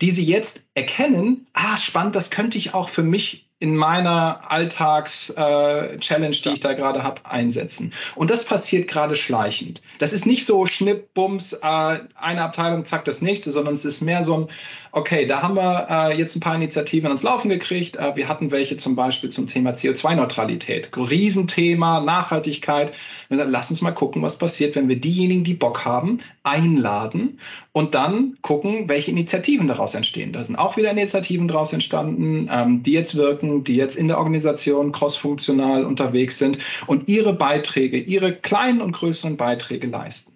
[0.00, 6.28] die sie jetzt erkennen, ah, spannend, das könnte ich auch für mich in meiner Alltags-Challenge,
[6.28, 7.92] äh, die ich da gerade habe, einsetzen.
[8.14, 9.82] Und das passiert gerade schleichend.
[9.98, 14.00] Das ist nicht so Schnipp, Bums, äh, eine Abteilung, zack, das nächste, sondern es ist
[14.00, 14.48] mehr so ein,
[14.92, 17.96] okay, da haben wir äh, jetzt ein paar Initiativen ans Laufen gekriegt.
[17.96, 20.90] Äh, wir hatten welche zum Beispiel zum Thema CO2-Neutralität.
[20.96, 22.92] Riesenthema, Nachhaltigkeit.
[23.28, 27.38] Lass uns mal gucken, was passiert, wenn wir diejenigen, die Bock haben, einladen
[27.78, 30.32] und dann gucken, welche Initiativen daraus entstehen.
[30.32, 34.18] Da sind auch wieder Initiativen daraus entstanden, ähm, die jetzt wirken, die jetzt in der
[34.18, 40.32] Organisation crossfunktional unterwegs sind und ihre Beiträge, ihre kleinen und größeren Beiträge leisten.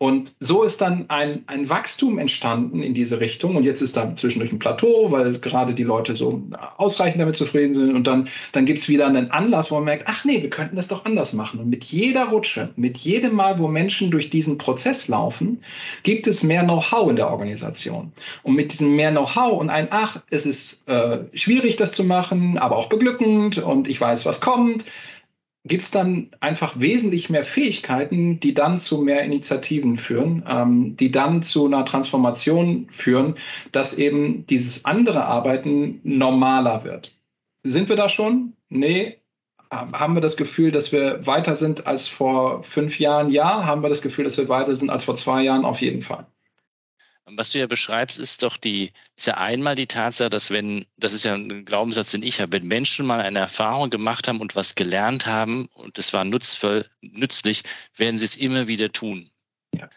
[0.00, 3.56] Und so ist dann ein, ein Wachstum entstanden in diese Richtung.
[3.56, 6.40] Und jetzt ist da zwischendurch ein Plateau, weil gerade die Leute so
[6.76, 7.96] ausreichend damit zufrieden sind.
[7.96, 10.76] Und dann, dann gibt es wieder einen Anlass, wo man merkt, ach nee, wir könnten
[10.76, 11.58] das doch anders machen.
[11.58, 15.60] Und mit jeder Rutsche, mit jedem Mal, wo Menschen durch diesen Prozess laufen,
[16.04, 18.12] gibt es mehr Know-how in der Organisation.
[18.44, 22.56] Und mit diesem mehr Know-how und ein, ach, es ist äh, schwierig, das zu machen,
[22.56, 24.84] aber auch beglückend und ich weiß, was kommt
[25.68, 31.10] gibt es dann einfach wesentlich mehr Fähigkeiten, die dann zu mehr Initiativen führen, ähm, die
[31.10, 33.36] dann zu einer Transformation führen,
[33.72, 37.14] dass eben dieses andere Arbeiten normaler wird.
[37.62, 38.54] Sind wir da schon?
[38.68, 39.18] Nee.
[39.70, 43.30] Haben wir das Gefühl, dass wir weiter sind als vor fünf Jahren?
[43.30, 43.66] Ja.
[43.66, 45.66] Haben wir das Gefühl, dass wir weiter sind als vor zwei Jahren?
[45.66, 46.26] Auf jeden Fall.
[47.32, 51.12] Was du ja beschreibst, ist doch die, ist ja einmal die Tatsache, dass wenn, das
[51.12, 54.56] ist ja ein Glaubenssatz, den ich habe, wenn Menschen mal eine Erfahrung gemacht haben und
[54.56, 57.62] was gelernt haben und es war nutzvoll, nützlich,
[57.96, 59.30] werden sie es immer wieder tun.
[59.74, 59.88] Ja.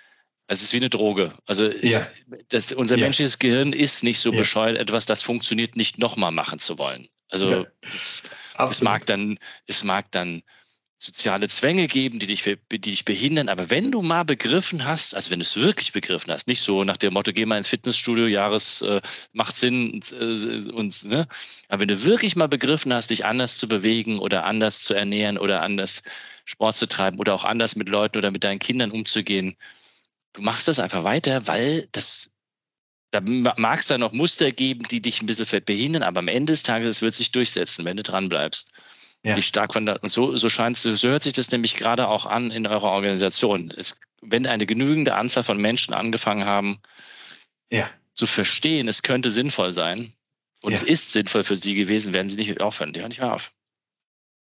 [0.48, 1.34] Es ist wie eine Droge.
[1.46, 2.08] Also ja.
[2.50, 3.06] das, unser ja.
[3.06, 4.38] menschliches Gehirn ist nicht so ja.
[4.38, 7.08] bescheuert, etwas, das funktioniert, nicht nochmal machen zu wollen.
[7.30, 8.24] Also es,
[8.58, 10.44] es, mag dann, es mag dann
[11.02, 13.50] soziale Zwänge geben, die dich, die dich behindern.
[13.50, 16.84] Aber wenn du mal begriffen hast, also wenn du es wirklich begriffen hast, nicht so
[16.84, 19.02] nach dem Motto, geh mal ins Fitnessstudio, Jahres äh,
[19.34, 21.28] macht Sinn äh, und ne?
[21.70, 25.40] aber wenn du wirklich mal begriffen hast, dich anders zu bewegen oder anders zu ernähren
[25.40, 26.04] oder anders
[26.46, 29.58] Sport zu treiben oder auch anders mit Leuten oder mit deinen Kindern umzugehen,
[30.34, 32.30] du machst das einfach weiter, weil das
[33.10, 36.54] da mag es da noch Muster geben, die dich ein bisschen behindern, aber am Ende
[36.54, 38.72] des Tages es wird sich durchsetzen, wenn du dran bleibst.
[39.24, 39.36] Ja.
[39.36, 42.26] Nicht stark von der, und so, so scheint so hört sich das nämlich gerade auch
[42.26, 43.72] an in eurer Organisation.
[43.76, 46.80] Es, wenn eine genügende Anzahl von Menschen angefangen haben,
[47.70, 47.90] ja.
[48.14, 50.14] zu verstehen, es könnte sinnvoll sein
[50.64, 50.78] und ja.
[50.78, 52.94] es ist sinnvoll für sie gewesen, werden sie nicht aufhören.
[52.94, 53.52] Die hören nicht mehr auf.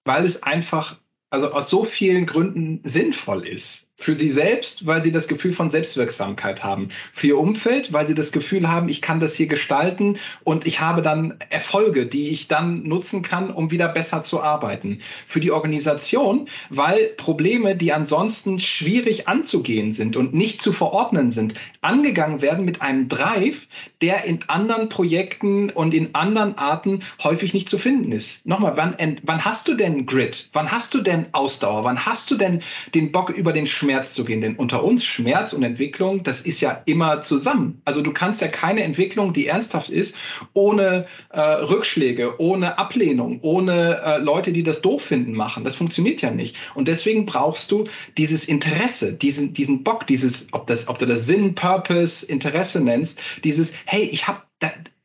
[0.06, 0.98] Weil es einfach,
[1.30, 3.88] also aus so vielen Gründen sinnvoll ist.
[4.02, 6.90] Für sie selbst, weil sie das Gefühl von Selbstwirksamkeit haben.
[7.14, 10.80] Für ihr Umfeld, weil sie das Gefühl haben, ich kann das hier gestalten und ich
[10.80, 15.02] habe dann Erfolge, die ich dann nutzen kann, um wieder besser zu arbeiten.
[15.28, 21.54] Für die Organisation, weil Probleme, die ansonsten schwierig anzugehen sind und nicht zu verordnen sind,
[21.82, 23.68] angegangen werden mit einem Drive,
[24.02, 28.44] der in anderen Projekten und in anderen Arten häufig nicht zu finden ist.
[28.48, 30.50] Nochmal, wann, wann hast du denn Grit?
[30.54, 31.84] Wann hast du denn Ausdauer?
[31.84, 32.64] Wann hast du denn
[32.96, 33.91] den Bock über den Schmerz?
[33.92, 34.40] Schmerz zu gehen.
[34.40, 37.82] Denn unter uns Schmerz und Entwicklung, das ist ja immer zusammen.
[37.84, 40.16] Also du kannst ja keine Entwicklung, die ernsthaft ist,
[40.54, 45.66] ohne äh, Rückschläge, ohne Ablehnung, ohne äh, Leute, die das doof finden, machen.
[45.66, 46.56] Das funktioniert ja nicht.
[46.74, 47.84] Und deswegen brauchst du
[48.18, 53.20] dieses Interesse, diesen, diesen Bock, dieses, ob, das, ob du das Sinn, Purpose, Interesse nennst,
[53.44, 54.42] dieses, hey, ich habe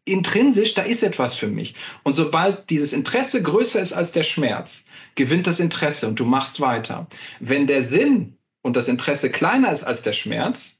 [0.04, 1.74] intrinsisch, da ist etwas für mich.
[2.04, 4.84] Und sobald dieses Interesse größer ist als der Schmerz,
[5.16, 7.08] gewinnt das Interesse und du machst weiter.
[7.40, 10.76] Wenn der Sinn und das Interesse kleiner ist als der Schmerz,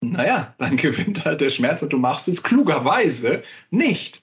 [0.00, 4.22] naja, dann gewinnt halt der Schmerz und du machst es klugerweise nicht.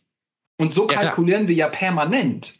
[0.57, 2.57] Und so kalkulieren ja, wir ja permanent.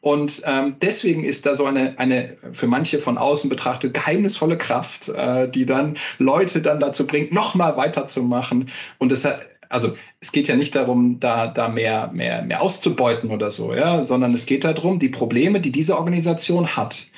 [0.00, 5.08] Und ähm, deswegen ist da so eine, eine für manche von außen betrachtet geheimnisvolle Kraft,
[5.08, 8.70] äh, die dann Leute dann dazu bringt, nochmal weiterzumachen.
[8.98, 9.28] Und es
[9.68, 14.04] also es geht ja nicht darum, da, da mehr, mehr, mehr auszubeuten oder so, ja,
[14.04, 17.08] sondern es geht darum, die Probleme, die diese Organisation hat,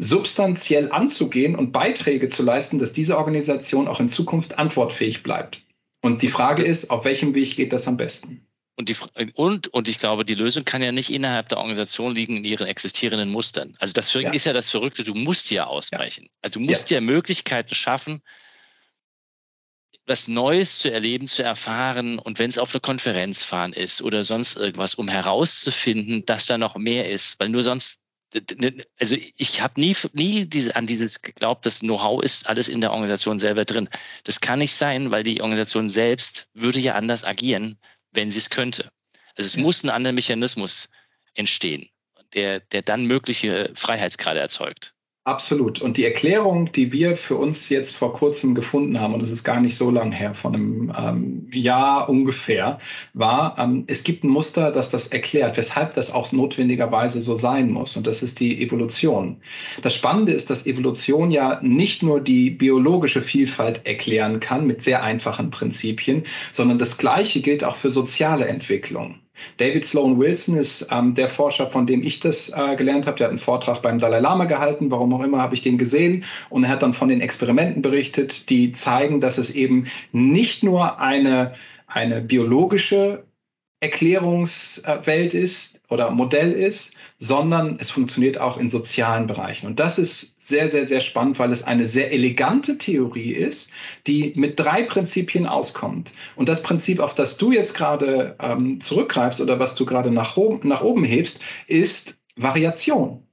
[0.00, 5.60] substanziell anzugehen und Beiträge zu leisten, dass diese Organisation auch in Zukunft antwortfähig bleibt.
[6.00, 8.46] Und die Frage ist, auf welchem Weg geht das am besten?
[8.76, 8.96] Und, die,
[9.34, 12.66] und, und ich glaube, die Lösung kann ja nicht innerhalb der Organisation liegen in ihren
[12.66, 13.76] existierenden Mustern.
[13.78, 14.32] Also das ja.
[14.32, 16.24] ist ja das Verrückte, du musst ja ausbrechen.
[16.24, 16.30] Ja.
[16.40, 16.96] Also du musst ja.
[16.96, 18.22] ja Möglichkeiten schaffen,
[20.06, 24.24] was Neues zu erleben, zu erfahren und wenn es auf eine Konferenz fahren ist oder
[24.24, 27.99] sonst irgendwas, um herauszufinden, dass da noch mehr ist, weil nur sonst
[28.98, 32.92] also ich habe nie, nie diese, an dieses geglaubt, das Know-how ist alles in der
[32.92, 33.88] Organisation selber drin.
[34.24, 37.78] Das kann nicht sein, weil die Organisation selbst würde ja anders agieren,
[38.12, 38.90] wenn sie es könnte.
[39.36, 39.62] Also es ja.
[39.62, 40.88] muss ein anderer Mechanismus
[41.34, 41.88] entstehen,
[42.34, 44.94] der, der dann mögliche Freiheitsgrade erzeugt.
[45.30, 45.80] Absolut.
[45.80, 49.44] Und die Erklärung, die wir für uns jetzt vor kurzem gefunden haben, und das ist
[49.44, 52.80] gar nicht so lang her, von einem ähm, Jahr ungefähr,
[53.14, 57.70] war, ähm, es gibt ein Muster, das das erklärt, weshalb das auch notwendigerweise so sein
[57.70, 57.96] muss.
[57.96, 59.40] Und das ist die Evolution.
[59.82, 65.04] Das Spannende ist, dass Evolution ja nicht nur die biologische Vielfalt erklären kann mit sehr
[65.04, 69.20] einfachen Prinzipien, sondern das Gleiche gilt auch für soziale Entwicklung.
[69.56, 73.16] David Sloan Wilson ist ähm, der Forscher, von dem ich das äh, gelernt habe.
[73.16, 74.90] Der hat einen Vortrag beim Dalai Lama gehalten.
[74.90, 76.24] Warum auch immer habe ich den gesehen.
[76.48, 80.98] Und er hat dann von den Experimenten berichtet, die zeigen, dass es eben nicht nur
[80.98, 81.54] eine,
[81.86, 83.24] eine biologische
[83.80, 89.66] Erklärungswelt ist oder Modell ist, sondern es funktioniert auch in sozialen Bereichen.
[89.66, 93.70] Und das ist sehr, sehr, sehr spannend, weil es eine sehr elegante Theorie ist,
[94.06, 96.12] die mit drei Prinzipien auskommt.
[96.36, 100.36] Und das Prinzip, auf das du jetzt gerade ähm, zurückgreifst oder was du gerade nach,
[100.62, 103.26] nach oben hebst, ist Variation.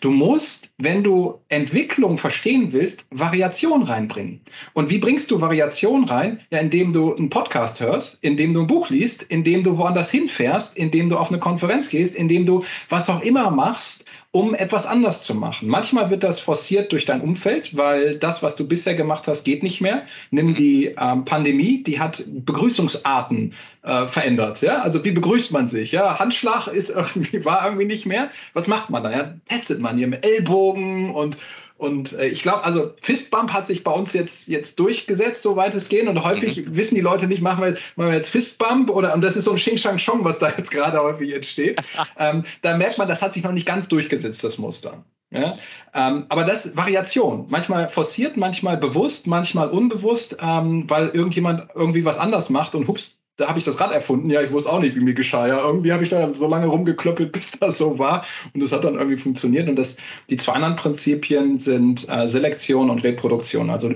[0.00, 4.40] Du musst, wenn du Entwicklung verstehen willst, Variation reinbringen.
[4.72, 6.40] Und wie bringst du Variation rein?
[6.50, 10.76] Ja, indem du einen Podcast hörst, indem du ein Buch liest, indem du woanders hinfährst,
[10.76, 15.22] indem du auf eine Konferenz gehst, indem du was auch immer machst, um etwas anders
[15.22, 15.68] zu machen.
[15.68, 19.64] Manchmal wird das forciert durch dein Umfeld, weil das, was du bisher gemacht hast, geht
[19.64, 20.02] nicht mehr.
[20.30, 20.54] Nimm mhm.
[20.54, 24.62] die ähm, Pandemie, die hat Begrüßungsarten äh, verändert.
[24.62, 24.82] Ja?
[24.82, 25.90] Also wie begrüßt man sich?
[25.90, 26.20] Ja?
[26.20, 28.30] Handschlag ist irgendwie, war irgendwie nicht mehr.
[28.52, 29.12] Was macht man dann?
[29.12, 29.34] Ja?
[29.48, 31.36] Testet man hier mit Ellbogen und
[31.80, 35.88] und äh, ich glaube, also Fistbump hat sich bei uns jetzt, jetzt durchgesetzt, soweit es
[35.88, 36.06] geht.
[36.06, 36.76] Und häufig mhm.
[36.76, 39.52] wissen die Leute nicht, machen wir, machen wir jetzt Fistbump oder und das ist so
[39.52, 41.80] ein Xing Shang Chong, was da jetzt gerade häufig entsteht.
[42.18, 45.02] ähm, da merkt man, das hat sich noch nicht ganz durchgesetzt, das Muster.
[45.30, 45.56] Ja?
[45.94, 47.46] Ähm, aber das ist Variation.
[47.48, 53.19] Manchmal forciert, manchmal bewusst, manchmal unbewusst, ähm, weil irgendjemand irgendwie was anders macht und hups,
[53.40, 54.28] da habe ich das Rad erfunden.
[54.28, 55.46] Ja, ich wusste auch nicht, wie mir geschah.
[55.46, 58.24] Ja, irgendwie habe ich da so lange rumgeklöppelt, bis das so war.
[58.52, 59.68] Und das hat dann irgendwie funktioniert.
[59.68, 59.96] Und das,
[60.28, 63.70] die zwei anderen Prinzipien sind äh, Selektion und Reproduktion.
[63.70, 63.92] Also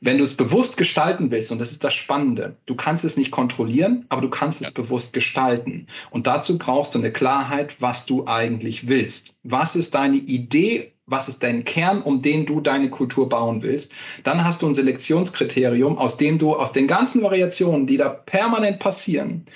[0.00, 3.30] wenn du es bewusst gestalten willst, und das ist das Spannende, du kannst es nicht
[3.30, 5.86] kontrollieren, aber du kannst es bewusst gestalten.
[6.10, 9.34] Und dazu brauchst du eine Klarheit, was du eigentlich willst.
[9.42, 13.90] Was ist deine Idee was ist dein Kern, um den du deine Kultur bauen willst.
[14.24, 18.78] Dann hast du ein Selektionskriterium, aus dem du aus den ganzen Variationen, die da permanent
[18.78, 19.46] passieren,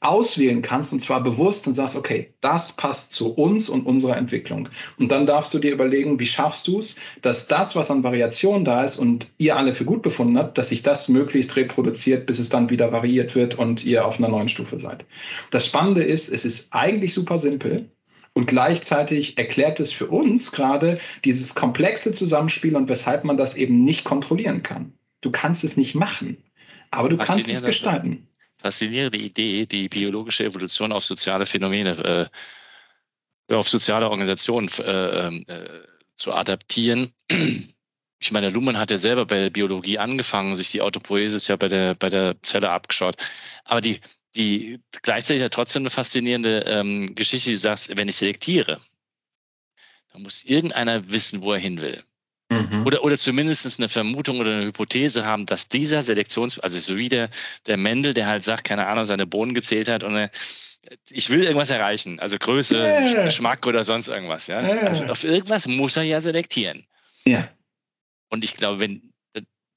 [0.00, 4.68] auswählen kannst und zwar bewusst und sagst, okay, das passt zu uns und unserer Entwicklung.
[4.98, 8.64] Und dann darfst du dir überlegen, wie schaffst du es, dass das, was an Variation
[8.64, 12.38] da ist und ihr alle für gut befunden habt, dass sich das möglichst reproduziert, bis
[12.38, 15.06] es dann wieder variiert wird und ihr auf einer neuen Stufe seid.
[15.50, 17.90] Das Spannende ist, es ist eigentlich super simpel.
[18.34, 23.82] Und gleichzeitig erklärt es für uns gerade dieses komplexe Zusammenspiel und weshalb man das eben
[23.82, 24.92] nicht kontrollieren kann.
[25.22, 26.36] Du kannst es nicht machen,
[26.90, 28.28] aber du kannst es gestalten.
[28.58, 32.30] Faszinierende Idee, die biologische Evolution auf soziale Phänomene,
[33.48, 35.68] äh, auf soziale Organisationen äh, ähm, äh,
[36.16, 37.12] zu adaptieren.
[38.18, 41.68] Ich meine, Luhmann hat ja selber bei der Biologie angefangen, sich die Autopoiesis ja bei
[41.68, 43.16] der, bei der Zelle abgeschaut.
[43.64, 44.00] Aber die,
[44.34, 48.80] die gleichzeitig ja trotzdem eine faszinierende ähm, Geschichte, du sagst, wenn ich selektiere,
[50.12, 52.02] dann muss irgendeiner wissen, wo er hin will.
[52.70, 52.86] Mhm.
[52.86, 57.08] Oder, oder zumindest eine Vermutung oder eine Hypothese haben, dass dieser Selektions-, also so wie
[57.08, 57.30] der,
[57.66, 60.30] der Mendel, der halt sagt, keine Ahnung, seine Bohnen gezählt hat und er,
[61.10, 63.24] ich will irgendwas erreichen, also Größe, yeah.
[63.24, 64.46] Geschmack oder sonst irgendwas.
[64.46, 64.62] Ja?
[64.62, 64.86] Yeah.
[64.86, 66.86] Also auf irgendwas muss er ja selektieren.
[67.24, 67.48] Ja.
[68.28, 69.12] Und ich glaube, wenn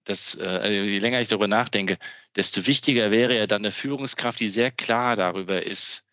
[0.10, 1.98] das, äh, also je länger ich darüber nachdenke,
[2.36, 6.04] desto wichtiger wäre ja dann eine Führungskraft, die sehr klar darüber ist,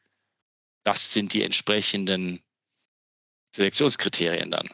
[0.85, 2.41] was sind die entsprechenden
[3.55, 4.69] Selektionskriterien dann.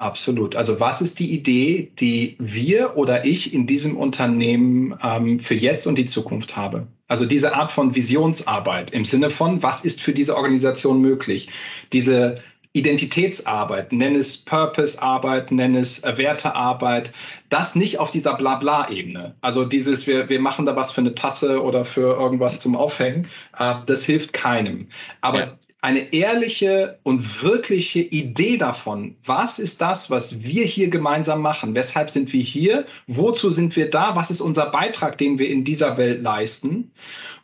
[0.00, 0.56] Absolut.
[0.56, 5.86] Also was ist die Idee, die wir oder ich in diesem Unternehmen ähm, für jetzt
[5.86, 6.86] und die Zukunft habe?
[7.08, 11.50] Also diese Art von Visionsarbeit im Sinne von, was ist für diese Organisation möglich?
[11.92, 17.12] Diese Identitätsarbeit, nenn es Purpose-Arbeit, nenn es Wertearbeit,
[17.50, 19.34] das nicht auf dieser Blabla-Ebene.
[19.42, 23.28] Also dieses, wir, wir machen da was für eine Tasse oder für irgendwas zum Aufhängen,
[23.58, 24.88] äh, das hilft keinem.
[25.20, 25.58] Aber ja.
[25.82, 31.74] Eine ehrliche und wirkliche Idee davon, was ist das, was wir hier gemeinsam machen?
[31.74, 32.86] Weshalb sind wir hier?
[33.06, 34.14] Wozu sind wir da?
[34.14, 36.92] Was ist unser Beitrag, den wir in dieser Welt leisten?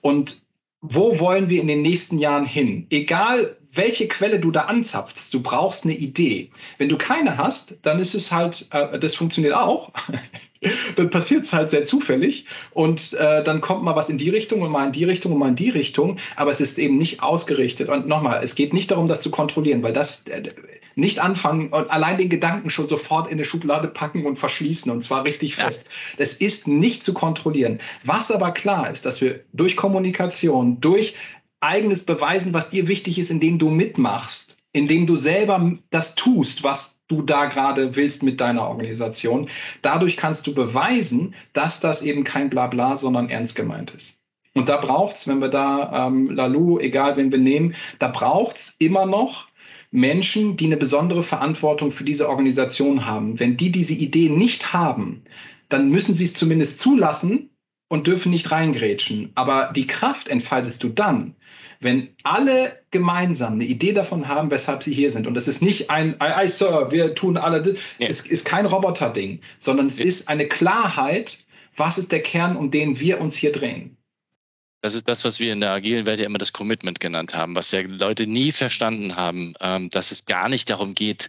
[0.03, 0.43] Und
[0.83, 2.87] wo wollen wir in den nächsten Jahren hin?
[2.91, 6.51] Egal, welche Quelle du da anzapfst, du brauchst eine Idee.
[6.79, 9.93] Wenn du keine hast, dann ist es halt, äh, das funktioniert auch.
[10.97, 14.63] Dann passiert es halt sehr zufällig und äh, dann kommt mal was in die Richtung
[14.63, 17.23] und mal in die Richtung und mal in die Richtung, aber es ist eben nicht
[17.23, 17.89] ausgerichtet.
[17.89, 20.43] Und nochmal, es geht nicht darum, das zu kontrollieren, weil das äh,
[20.95, 25.03] nicht anfangen und allein den Gedanken schon sofort in eine Schublade packen und verschließen und
[25.03, 25.85] zwar richtig fest.
[25.85, 26.17] Ja.
[26.19, 27.81] Das ist nicht zu kontrollieren.
[28.05, 31.15] Was aber klar ist, dass wir durch Kommunikation, durch
[31.61, 34.46] eigenes beweisen, was dir wichtig ist, indem du mitmachst,
[34.77, 39.49] indem du selber das tust, was du da gerade willst mit deiner Organisation.
[39.81, 44.19] Dadurch kannst du beweisen, dass das eben kein Blabla, sondern ernst gemeint ist.
[44.55, 48.57] Und da braucht es, wenn wir da ähm, Lalu, egal wen wir nehmen, da braucht
[48.57, 49.47] es immer noch
[49.93, 53.39] Menschen, die eine besondere Verantwortung für diese Organisation haben.
[53.39, 55.23] Wenn die diese Idee nicht haben,
[55.69, 57.51] dann müssen sie es zumindest zulassen
[57.89, 59.31] und dürfen nicht reingrätschen.
[59.37, 61.36] Aber die Kraft entfaltest du dann,
[61.81, 65.27] wenn alle gemeinsam eine Idee davon haben, weshalb sie hier sind.
[65.27, 67.75] Und das ist nicht ein, I, I Sir, wir tun alle das.
[67.99, 68.09] Ja.
[68.09, 70.07] Es ist kein Roboter-Ding, sondern es ja.
[70.07, 71.39] ist eine Klarheit,
[71.77, 73.97] was ist der Kern, um den wir uns hier drehen.
[74.83, 77.57] Das ist das, was wir in der agilen Welt ja immer das Commitment genannt haben,
[77.57, 81.29] was ja Leute nie verstanden haben, ähm, dass es gar nicht darum geht,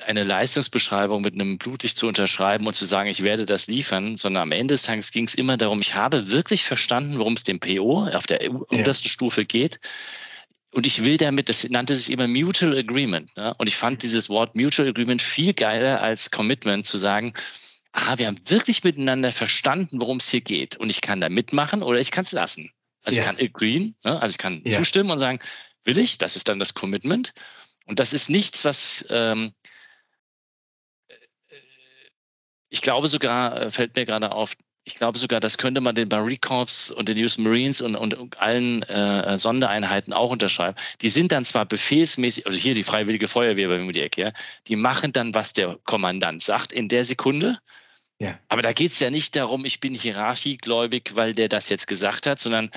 [0.00, 4.42] eine Leistungsbeschreibung mit einem Blutlicht zu unterschreiben und zu sagen, ich werde das liefern, sondern
[4.42, 7.60] am Ende des Tages ging es immer darum, ich habe wirklich verstanden, worum es dem
[7.60, 8.50] PO auf der ja.
[8.50, 9.78] untersten Stufe geht.
[10.72, 13.36] Und ich will damit, das nannte sich immer Mutual Agreement.
[13.36, 13.54] Ne?
[13.58, 17.32] Und ich fand dieses Wort Mutual Agreement viel geiler als Commitment zu sagen,
[17.92, 20.76] ah, wir haben wirklich miteinander verstanden, worum es hier geht.
[20.76, 22.72] Und ich kann da mitmachen oder ich kann es lassen.
[23.04, 23.22] Also ja.
[23.22, 24.20] ich kann agreeen, ne?
[24.20, 24.76] also ich kann ja.
[24.76, 25.38] zustimmen und sagen,
[25.84, 27.32] will ich, das ist dann das Commitment.
[27.86, 29.52] Und das ist nichts, was ähm,
[32.74, 36.08] ich glaube sogar, äh, fällt mir gerade auf, ich glaube sogar, das könnte man den
[36.40, 40.76] Corps und den US Marines und, und allen äh, Sondereinheiten auch unterschreiben.
[41.00, 44.32] Die sind dann zwar befehlsmäßig, oder hier die Freiwillige Feuerwehr bei mir die Ecke, ja,
[44.66, 47.60] die machen dann, was der Kommandant sagt in der Sekunde.
[48.18, 48.40] Ja.
[48.48, 52.26] Aber da geht es ja nicht darum, ich bin hierarchiegläubig, weil der das jetzt gesagt
[52.26, 52.72] hat, sondern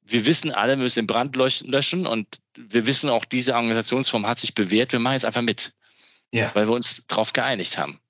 [0.00, 2.26] wir wissen alle, wir müssen den Brand löschen und
[2.56, 4.92] wir wissen auch, diese Organisationsform hat sich bewährt.
[4.92, 5.74] Wir machen jetzt einfach mit,
[6.30, 6.50] ja.
[6.54, 8.01] weil wir uns darauf geeinigt haben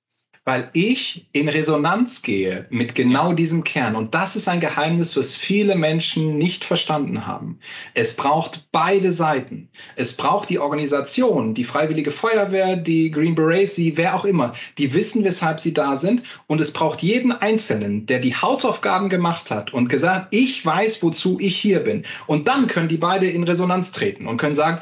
[0.45, 3.95] weil ich in Resonanz gehe mit genau diesem Kern.
[3.95, 7.59] Und das ist ein Geheimnis, was viele Menschen nicht verstanden haben.
[7.93, 9.69] Es braucht beide Seiten.
[9.95, 14.93] Es braucht die Organisation, die Freiwillige Feuerwehr, die Green Berets, die wer auch immer, die
[14.93, 16.23] wissen, weshalb sie da sind.
[16.47, 21.39] Und es braucht jeden Einzelnen, der die Hausaufgaben gemacht hat und gesagt, ich weiß, wozu
[21.39, 22.05] ich hier bin.
[22.27, 24.81] Und dann können die beide in Resonanz treten und können sagen,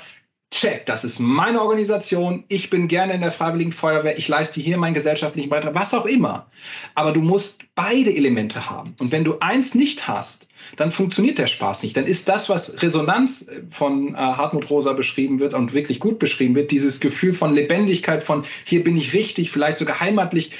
[0.51, 4.77] check, das ist meine Organisation, ich bin gerne in der Freiwilligen Feuerwehr, ich leiste hier
[4.77, 6.51] meinen gesellschaftlichen Beitrag, was auch immer.
[6.93, 8.93] Aber du musst beide Elemente haben.
[8.99, 11.95] Und wenn du eins nicht hast, dann funktioniert der Spaß nicht.
[11.95, 16.53] Dann ist das, was Resonanz von äh, Hartmut Rosa beschrieben wird und wirklich gut beschrieben
[16.53, 20.51] wird, dieses Gefühl von Lebendigkeit, von hier bin ich richtig, vielleicht sogar heimatlich,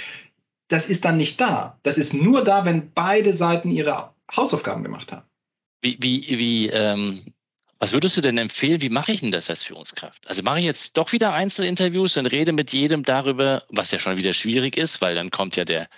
[0.70, 1.78] das ist dann nicht da.
[1.84, 5.24] Das ist nur da, wenn beide Seiten ihre Hausaufgaben gemacht haben.
[5.82, 7.20] Wie, wie, wie ähm
[7.82, 8.80] was würdest du denn empfehlen?
[8.80, 10.28] Wie mache ich denn das als Führungskraft?
[10.28, 14.18] Also mache ich jetzt doch wieder Einzelinterviews und rede mit jedem darüber, was ja schon
[14.18, 15.90] wieder schwierig ist, weil dann kommt ja der,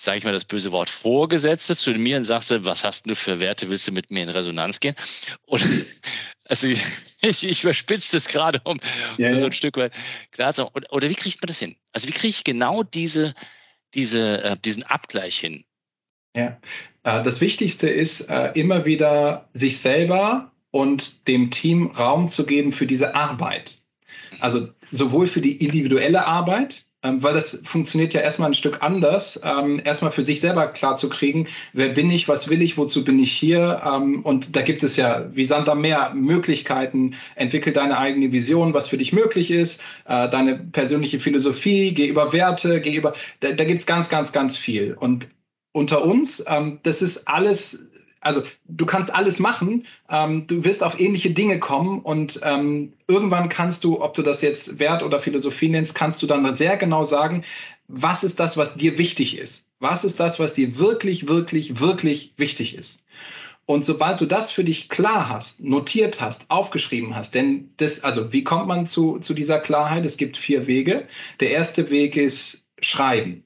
[0.00, 3.16] sage ich mal das böse Wort, Vorgesetzte zu mir und sagst du, was hast du
[3.16, 4.94] für Werte, willst du mit mir in Resonanz gehen?
[5.46, 5.66] Oder,
[6.44, 6.84] also ich,
[7.20, 8.78] ich, ich überspitze das gerade, um,
[9.16, 9.92] ja, um so ein Stück weit
[10.30, 11.74] klar zu oder, oder wie kriegt man das hin?
[11.92, 13.34] Also wie kriege ich genau diese,
[13.92, 15.64] diese, äh, diesen Abgleich hin?
[16.34, 16.58] Ja,
[17.04, 22.72] äh, das Wichtigste ist, äh, immer wieder sich selber und dem Team Raum zu geben
[22.72, 23.78] für diese Arbeit.
[24.40, 29.40] Also sowohl für die individuelle Arbeit, ähm, weil das funktioniert ja erstmal ein Stück anders,
[29.44, 33.04] ähm, erstmal für sich selber klar zu kriegen, wer bin ich, was will ich, wozu
[33.04, 33.82] bin ich hier.
[33.84, 37.14] Ähm, und da gibt es ja wie Sand am Meer Möglichkeiten.
[37.36, 42.32] Entwickel deine eigene Vision, was für dich möglich ist, äh, deine persönliche Philosophie, geh über
[42.32, 44.94] Werte, geh über, da, da gibt es ganz, ganz, ganz viel.
[44.94, 45.28] Und
[45.72, 46.44] unter uns.
[46.46, 47.86] Ähm, das ist alles,
[48.20, 53.48] also du kannst alles machen, ähm, du wirst auf ähnliche Dinge kommen und ähm, irgendwann
[53.48, 57.04] kannst du, ob du das jetzt Wert oder Philosophie nennst, kannst du dann sehr genau
[57.04, 57.44] sagen,
[57.86, 59.66] was ist das, was dir wichtig ist?
[59.80, 62.98] Was ist das, was dir wirklich, wirklich, wirklich wichtig ist?
[63.64, 68.32] Und sobald du das für dich klar hast, notiert hast, aufgeschrieben hast, denn das, also
[68.32, 70.06] wie kommt man zu, zu dieser Klarheit?
[70.06, 71.06] Es gibt vier Wege.
[71.40, 73.44] Der erste Weg ist Schreiben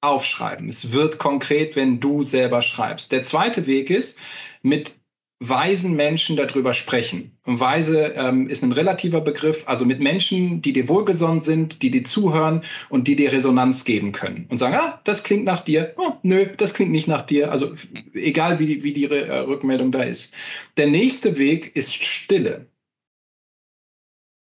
[0.00, 0.68] aufschreiben.
[0.68, 3.12] Es wird konkret, wenn du selber schreibst.
[3.12, 4.18] Der zweite Weg ist,
[4.62, 4.98] mit
[5.40, 7.38] weisen Menschen darüber sprechen.
[7.44, 11.90] Und weise ähm, ist ein relativer Begriff, also mit Menschen, die dir wohlgesonnen sind, die
[11.90, 14.46] dir zuhören und die dir Resonanz geben können.
[14.48, 15.94] Und sagen, ah, das klingt nach dir.
[15.96, 17.52] Oh, nö, das klingt nicht nach dir.
[17.52, 17.74] Also
[18.14, 20.34] egal, wie, wie die äh, Rückmeldung da ist.
[20.76, 22.66] Der nächste Weg ist Stille.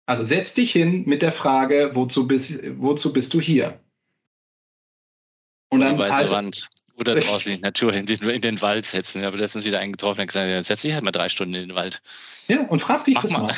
[0.05, 3.79] Also setz dich hin mit der Frage, wozu bist, wozu bist du hier?
[5.72, 6.69] Und dann Oder halt, Wand.
[6.97, 9.22] Oder draußen in die Natur, in den, in den Wald setzen.
[9.22, 11.55] Ich habe letztens wieder einen getroffen, der gesagt, jetzt setze ich halt mal drei Stunden
[11.55, 12.01] in den Wald.
[12.47, 13.41] Ja, und frag dich Mach das mal.
[13.43, 13.55] mal.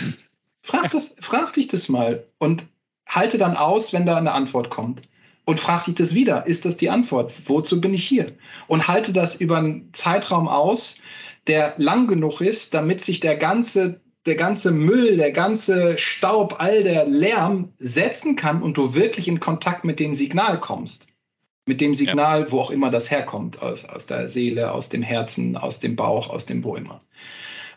[0.62, 2.64] Frag, das, frag dich das mal und
[3.06, 5.02] halte dann aus, wenn da eine Antwort kommt.
[5.46, 6.48] Und frag dich das wieder.
[6.48, 7.34] Ist das die Antwort?
[7.46, 8.32] Wozu bin ich hier?
[8.68, 10.96] Und halte das über einen Zeitraum aus,
[11.48, 16.84] der lang genug ist, damit sich der ganze, der ganze Müll, der ganze Staub, all
[16.84, 21.06] der Lärm setzen kann und du wirklich in Kontakt mit dem Signal kommst
[21.66, 22.52] mit dem Signal, ja.
[22.52, 26.30] wo auch immer das herkommt, aus, aus der Seele, aus dem Herzen, aus dem Bauch,
[26.30, 27.00] aus dem wo immer.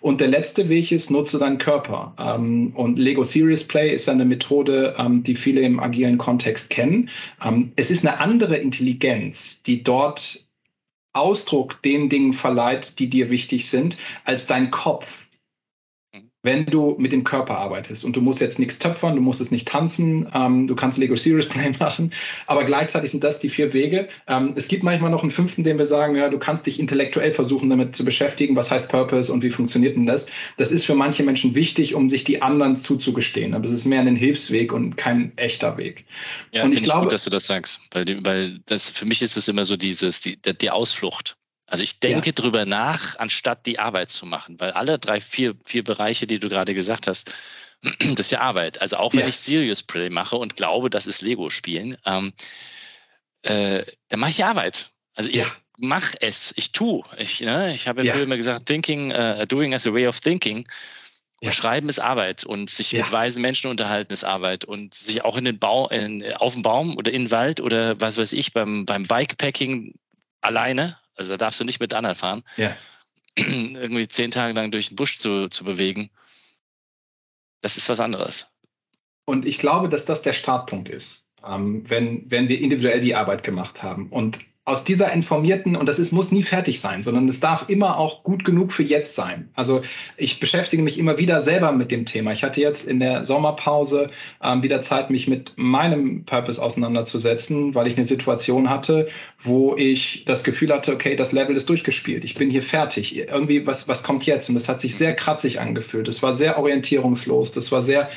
[0.00, 2.14] Und der letzte Weg ist, nutze deinen Körper.
[2.18, 7.10] Ähm, und Lego Serious Play ist eine Methode, ähm, die viele im agilen Kontext kennen.
[7.44, 10.44] Ähm, es ist eine andere Intelligenz, die dort
[11.12, 15.25] Ausdruck den Dingen verleiht, die dir wichtig sind, als dein Kopf
[16.46, 18.04] wenn du mit dem Körper arbeitest.
[18.04, 21.16] Und du musst jetzt nichts töpfern, du musst es nicht tanzen, ähm, du kannst Lego
[21.16, 22.12] Serious Play machen,
[22.46, 24.08] aber gleichzeitig sind das die vier Wege.
[24.28, 27.32] Ähm, es gibt manchmal noch einen fünften, den wir sagen, ja, du kannst dich intellektuell
[27.32, 30.26] versuchen, damit zu beschäftigen, was heißt Purpose und wie funktioniert denn das.
[30.56, 34.00] Das ist für manche Menschen wichtig, um sich die anderen zuzugestehen, aber es ist mehr
[34.00, 36.04] ein Hilfsweg und kein echter Weg.
[36.52, 39.36] Ja, finde ich, ich gut, dass du das sagst, weil, weil das, für mich ist
[39.36, 41.36] es immer so dieses, die, die Ausflucht.
[41.66, 42.32] Also ich denke ja.
[42.32, 46.48] drüber nach, anstatt die Arbeit zu machen, weil alle drei, vier, vier Bereiche, die du
[46.48, 47.32] gerade gesagt hast,
[47.82, 48.80] das ist ja Arbeit.
[48.80, 49.28] Also auch wenn ja.
[49.28, 52.32] ich Serious Play mache und glaube, das ist Lego-Spielen, ähm,
[53.42, 54.90] äh, dann mache ich die Arbeit.
[55.14, 55.52] Also ich ja.
[55.78, 57.02] mache es, ich tue.
[57.18, 60.20] Ich, ne, ich habe ja früher immer gesagt, thinking, uh, doing as a way of
[60.20, 60.66] thinking.
[61.42, 61.52] Ja.
[61.52, 65.44] Schreiben ist Arbeit und sich mit weisen Menschen unterhalten ist Arbeit und sich auch in
[65.44, 68.86] den Bau, in, auf dem Baum oder in den Wald oder was weiß ich, beim,
[68.86, 69.94] beim Bikepacking
[70.40, 72.76] alleine, also da darfst du nicht mit anderen fahren, ja.
[73.36, 76.10] irgendwie zehn Tage lang durch den Busch zu, zu bewegen,
[77.62, 78.48] das ist was anderes.
[79.24, 83.42] Und ich glaube, dass das der Startpunkt ist, ähm, wenn, wenn wir individuell die Arbeit
[83.42, 84.08] gemacht haben.
[84.10, 87.98] Und aus dieser informierten, und das ist, muss nie fertig sein, sondern es darf immer
[87.98, 89.48] auch gut genug für jetzt sein.
[89.54, 89.82] Also
[90.16, 92.32] ich beschäftige mich immer wieder selber mit dem Thema.
[92.32, 94.10] Ich hatte jetzt in der Sommerpause
[94.42, 99.08] ähm, wieder Zeit, mich mit meinem Purpose auseinanderzusetzen, weil ich eine Situation hatte,
[99.38, 102.24] wo ich das Gefühl hatte, okay, das Level ist durchgespielt.
[102.24, 103.16] Ich bin hier fertig.
[103.16, 104.48] Irgendwie, was, was kommt jetzt?
[104.48, 106.08] Und das hat sich sehr kratzig angefühlt.
[106.08, 107.52] Das war sehr orientierungslos.
[107.52, 108.08] Das war sehr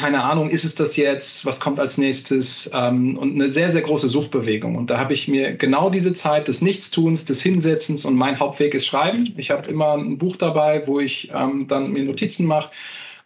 [0.00, 3.82] keine Ahnung, ist es das jetzt, was kommt als nächstes ähm, und eine sehr, sehr
[3.82, 4.74] große Suchbewegung.
[4.76, 8.72] Und da habe ich mir genau diese Zeit des Nichtstuns, des Hinsetzens und mein Hauptweg
[8.72, 9.34] ist Schreiben.
[9.36, 12.70] Ich habe immer ein Buch dabei, wo ich ähm, dann mir Notizen mache,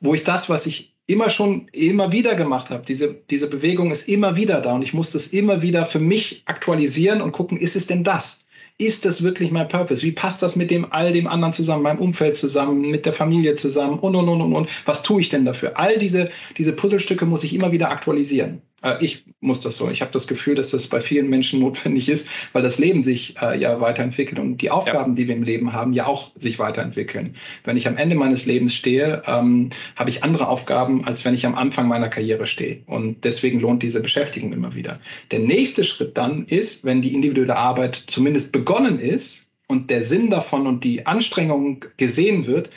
[0.00, 4.08] wo ich das, was ich immer schon, immer wieder gemacht habe, diese, diese Bewegung ist
[4.08, 7.76] immer wieder da und ich muss das immer wieder für mich aktualisieren und gucken, ist
[7.76, 8.43] es denn das?
[8.78, 10.02] Ist das wirklich mein Purpose?
[10.02, 13.54] Wie passt das mit dem all dem anderen zusammen, meinem Umfeld zusammen, mit der Familie
[13.54, 14.68] zusammen und und und und und?
[14.84, 15.78] Was tue ich denn dafür?
[15.78, 18.62] All diese, diese Puzzlestücke muss ich immer wieder aktualisieren.
[18.84, 19.90] Äh, ich muss das so.
[19.90, 23.36] Ich habe das Gefühl, dass das bei vielen Menschen notwendig ist, weil das Leben sich
[23.40, 25.16] äh, ja weiterentwickelt und die Aufgaben, ja.
[25.16, 27.34] die wir im Leben haben, ja auch sich weiterentwickeln.
[27.64, 31.46] Wenn ich am Ende meines Lebens stehe, ähm, habe ich andere Aufgaben, als wenn ich
[31.46, 32.82] am Anfang meiner Karriere stehe.
[32.86, 35.00] Und deswegen lohnt diese Beschäftigung immer wieder.
[35.30, 40.30] Der nächste Schritt dann ist, wenn die individuelle Arbeit zumindest begonnen ist und der Sinn
[40.30, 42.70] davon und die Anstrengung gesehen wird,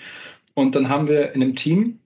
[0.56, 2.00] Und dann haben wir in einem Team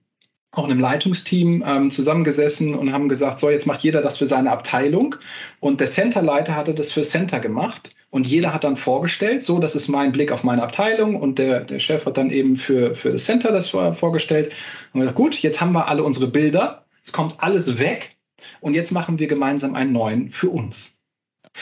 [0.52, 4.26] auch in einem Leitungsteam ähm, zusammengesessen und haben gesagt, so, jetzt macht jeder das für
[4.26, 5.16] seine Abteilung.
[5.60, 7.94] Und der Centerleiter hatte das für Center gemacht.
[8.12, 11.16] Und jeder hat dann vorgestellt, so, das ist mein Blick auf meine Abteilung.
[11.16, 14.52] Und der, der Chef hat dann eben für, für das Center das vorgestellt.
[14.92, 16.84] Und gesagt, gut, jetzt haben wir alle unsere Bilder.
[17.02, 18.18] Es kommt alles weg.
[18.60, 20.94] Und jetzt machen wir gemeinsam einen neuen für uns.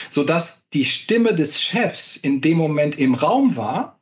[0.09, 4.01] Sodass die Stimme des Chefs in dem Moment im Raum war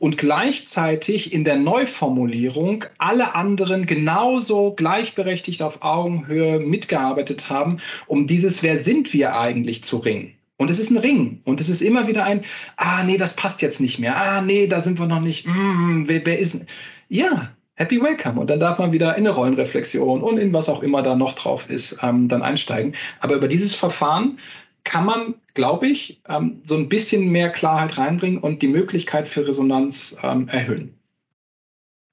[0.00, 7.78] und gleichzeitig in der Neuformulierung alle anderen genauso gleichberechtigt auf Augenhöhe mitgearbeitet haben,
[8.08, 10.34] um dieses Wer sind wir eigentlich zu ringen.
[10.56, 11.40] Und es ist ein Ring.
[11.44, 12.44] Und es ist immer wieder ein,
[12.76, 14.16] ah, nee, das passt jetzt nicht mehr.
[14.16, 15.46] Ah, nee, da sind wir noch nicht.
[15.46, 16.60] Mm, wer, wer ist.
[17.08, 18.40] Ja, happy welcome.
[18.40, 21.34] Und dann darf man wieder in eine Rollenreflexion und in was auch immer da noch
[21.34, 22.94] drauf ist, ähm, dann einsteigen.
[23.20, 24.38] Aber über dieses Verfahren
[24.84, 29.46] kann man, glaube ich, ähm, so ein bisschen mehr Klarheit reinbringen und die Möglichkeit für
[29.46, 30.93] Resonanz ähm, erhöhen.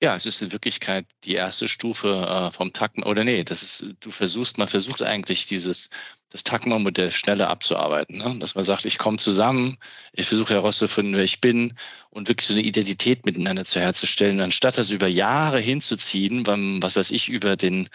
[0.03, 3.85] Ja, es ist in Wirklichkeit die erste Stufe äh, vom Takma, oder nee, das ist,
[3.99, 5.91] du versuchst, man versucht eigentlich dieses,
[6.29, 8.17] das Takma-Modell schneller abzuarbeiten.
[8.17, 8.39] Ne?
[8.39, 9.77] Dass man sagt, ich komme zusammen,
[10.13, 11.77] ich versuche herauszufinden, wer ich bin
[12.09, 16.95] und wirklich so eine Identität miteinander zu herzustellen, anstatt das über Jahre hinzuziehen, beim, was
[16.95, 17.87] weiß ich, über den,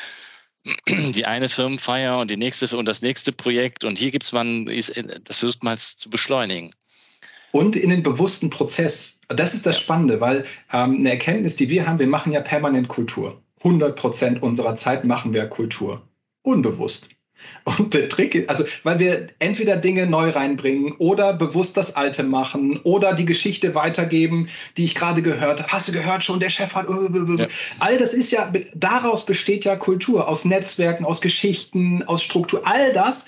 [0.88, 4.66] die eine Firmenfeier und die nächste und das nächste Projekt und hier gibt es man,
[4.66, 6.72] das versucht man halt zu beschleunigen.
[7.52, 9.18] Und in den bewussten Prozess.
[9.28, 12.88] Das ist das Spannende, weil ähm, eine Erkenntnis, die wir haben, wir machen ja permanent
[12.88, 13.40] Kultur.
[13.58, 16.02] 100 Prozent unserer Zeit machen wir Kultur.
[16.42, 17.08] Unbewusst.
[17.64, 22.22] Und der Trick ist, also, weil wir entweder Dinge neu reinbringen oder bewusst das Alte
[22.22, 25.72] machen oder die Geschichte weitergeben, die ich gerade gehört habe.
[25.72, 26.88] Hast du gehört schon, der Chef hat.
[26.88, 27.46] Ja.
[27.80, 32.62] All das ist ja, daraus besteht ja Kultur, aus Netzwerken, aus Geschichten, aus Struktur.
[32.64, 33.26] All das,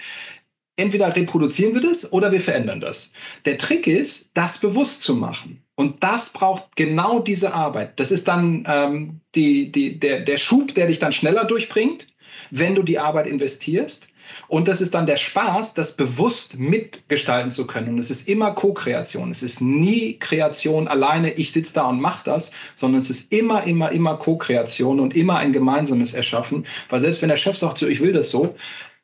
[0.78, 3.12] entweder reproduzieren wir das oder wir verändern das.
[3.44, 5.62] Der Trick ist, das bewusst zu machen.
[5.74, 8.00] Und das braucht genau diese Arbeit.
[8.00, 12.06] Das ist dann ähm, die, die, der, der Schub, der dich dann schneller durchbringt
[12.50, 14.06] wenn du die Arbeit investierst.
[14.48, 17.94] Und das ist dann der Spaß, das bewusst mitgestalten zu können.
[17.94, 19.30] Und es ist immer Co-Kreation.
[19.30, 23.64] Es ist nie Kreation alleine, ich sitze da und mache das, sondern es ist immer,
[23.64, 26.66] immer, immer Co-Kreation und immer ein gemeinsames Erschaffen.
[26.90, 28.54] Weil selbst wenn der Chef sagt, so, ich will das so,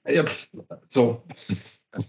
[0.06, 0.24] ja,
[0.90, 1.22] so.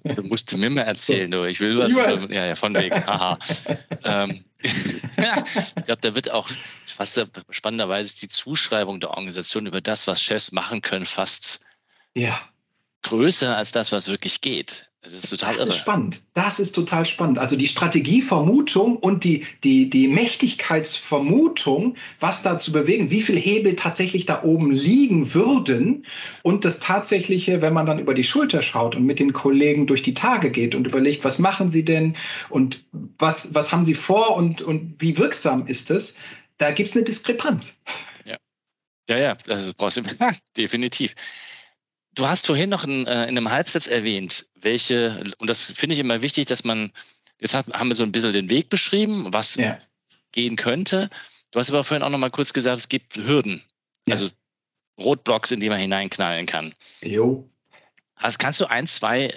[0.04, 1.44] Du musst mir mal erzählen, so.
[1.44, 1.50] du.
[1.50, 1.92] ich will was.
[1.92, 3.06] Ich ja, ja, von wegen.
[3.06, 3.38] Haha.
[4.04, 6.50] ähm, ich glaube, da wird auch,
[6.98, 7.20] was
[7.52, 11.60] spannenderweise ist die Zuschreibung der Organisation über das, was Chefs machen können, fast
[12.16, 12.42] ja.
[13.04, 14.90] größer als das, was wirklich geht.
[15.06, 16.22] Das ist total das ist spannend.
[16.34, 17.38] Das ist total spannend.
[17.38, 23.76] Also die Strategievermutung und die, die, die Mächtigkeitsvermutung, was da zu bewegen, wie viel Hebel
[23.76, 26.08] tatsächlich da oben liegen würden
[26.42, 30.02] und das tatsächliche, wenn man dann über die Schulter schaut und mit den Kollegen durch
[30.02, 32.18] die Tage geht und überlegt, was machen sie denn
[32.50, 32.84] und
[33.20, 36.16] was, was haben sie vor und, und wie wirksam ist es,
[36.58, 37.76] da gibt es eine Diskrepanz.
[38.26, 38.38] Ja,
[39.08, 40.02] ja, ja das brauchst du
[40.58, 41.14] definitiv.
[42.16, 46.00] Du hast vorhin noch in, äh, in einem Halbsatz erwähnt, welche, und das finde ich
[46.00, 46.92] immer wichtig, dass man,
[47.40, 49.78] jetzt hat, haben wir so ein bisschen den Weg beschrieben, was ja.
[50.32, 51.10] gehen könnte.
[51.52, 53.62] Du hast aber vorhin auch noch mal kurz gesagt, es gibt Hürden,
[54.08, 54.14] ja.
[54.14, 54.34] also
[54.98, 56.74] Rotblocks, in die man hineinknallen kann.
[57.02, 57.48] Jo.
[58.16, 59.36] Also kannst du ein, zwei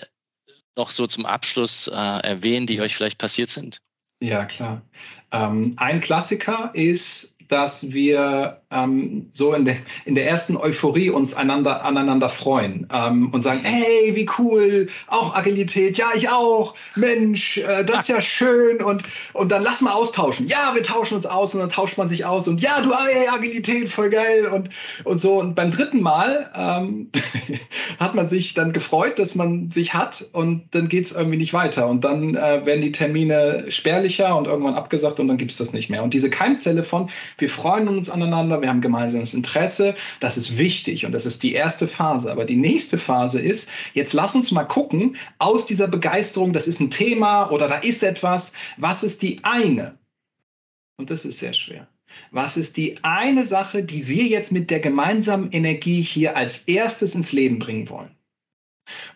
[0.76, 3.80] noch so zum Abschluss äh, erwähnen, die euch vielleicht passiert sind?
[4.20, 4.82] Ja, klar.
[5.32, 11.32] Ähm, ein Klassiker ist dass wir ähm, so in der, in der ersten Euphorie uns
[11.32, 17.56] einander, aneinander freuen ähm, und sagen, hey, wie cool, auch Agilität, ja, ich auch, Mensch,
[17.58, 20.48] äh, das ist ja schön und, und dann lass mal austauschen.
[20.48, 23.28] Ja, wir tauschen uns aus und dann tauscht man sich aus und ja, du, hey,
[23.28, 24.68] Agilität, voll geil und,
[25.04, 25.38] und so.
[25.38, 27.10] Und beim dritten Mal ähm,
[27.98, 31.54] hat man sich dann gefreut, dass man sich hat und dann geht es irgendwie nicht
[31.54, 35.56] weiter und dann äh, werden die Termine spärlicher und irgendwann abgesagt und dann gibt es
[35.56, 36.02] das nicht mehr.
[36.02, 37.08] Und diese Keimzelle von,
[37.38, 39.94] wir freuen uns aneinander, wir haben gemeinsames Interesse.
[40.20, 42.30] Das ist wichtig und das ist die erste Phase.
[42.30, 46.80] Aber die nächste Phase ist, jetzt lass uns mal gucken, aus dieser Begeisterung, das ist
[46.80, 49.98] ein Thema oder da ist etwas, was ist die eine?
[50.96, 51.88] Und das ist sehr schwer.
[52.30, 57.14] Was ist die eine Sache, die wir jetzt mit der gemeinsamen Energie hier als erstes
[57.14, 58.17] ins Leben bringen wollen?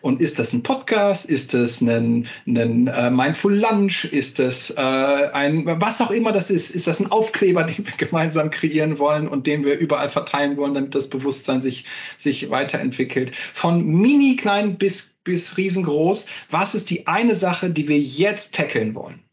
[0.01, 1.25] Und ist das ein Podcast?
[1.25, 4.05] Ist das ein, ein äh, Mindful Lunch?
[4.05, 6.71] Ist das äh, ein, was auch immer das ist?
[6.71, 10.73] Ist das ein Aufkleber, den wir gemeinsam kreieren wollen und den wir überall verteilen wollen,
[10.73, 11.85] damit das Bewusstsein sich,
[12.17, 13.35] sich weiterentwickelt?
[13.53, 16.27] Von mini klein bis, bis riesengroß.
[16.49, 19.23] Was ist die eine Sache, die wir jetzt tackeln wollen?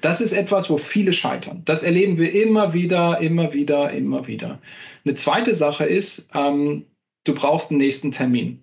[0.00, 1.62] Das ist etwas, wo viele scheitern.
[1.64, 4.60] Das erleben wir immer wieder, immer wieder, immer wieder.
[5.04, 6.84] Eine zweite Sache ist, ähm,
[7.24, 8.62] du brauchst einen nächsten Termin.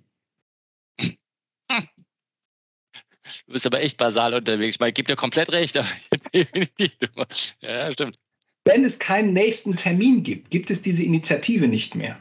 [3.47, 4.75] Du bist aber echt basal unterwegs.
[4.75, 5.75] Ich meine, ich gebe dir komplett recht.
[7.61, 8.17] ja, stimmt.
[8.65, 12.19] Wenn es keinen nächsten Termin gibt, gibt es diese Initiative nicht mehr.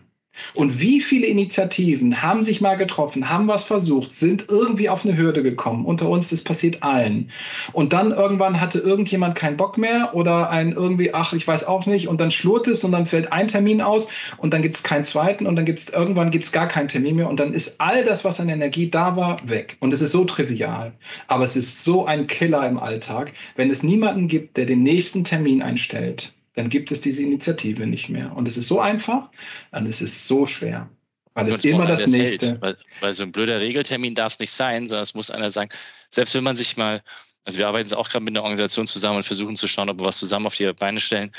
[0.54, 5.16] Und wie viele Initiativen haben sich mal getroffen, haben was versucht, sind irgendwie auf eine
[5.16, 5.84] Hürde gekommen.
[5.84, 7.30] Unter uns, das passiert allen.
[7.72, 11.86] Und dann irgendwann hatte irgendjemand keinen Bock mehr oder ein irgendwie, ach, ich weiß auch
[11.86, 14.08] nicht, und dann schlurrt es und dann fällt ein Termin aus
[14.38, 17.16] und dann gibt es keinen zweiten und dann gibt es irgendwann gibt's gar keinen Termin
[17.16, 19.76] mehr und dann ist all das, was an Energie da war, weg.
[19.80, 20.92] Und es ist so trivial.
[21.28, 25.24] Aber es ist so ein Killer im Alltag, wenn es niemanden gibt, der den nächsten
[25.24, 28.34] Termin einstellt dann gibt es diese Initiative nicht mehr.
[28.34, 29.30] Und es ist so einfach
[29.72, 30.88] und es ist so schwer.
[31.34, 32.50] Weil es immer das nächste.
[32.50, 35.50] Hält, weil, weil, so ein blöder Regeltermin darf es nicht sein, sondern es muss einer
[35.50, 35.70] sagen,
[36.10, 37.02] selbst wenn man sich mal,
[37.44, 39.98] also wir arbeiten jetzt auch gerade mit einer Organisation zusammen und versuchen zu schauen, ob
[39.98, 41.32] wir was zusammen auf die Beine stellen.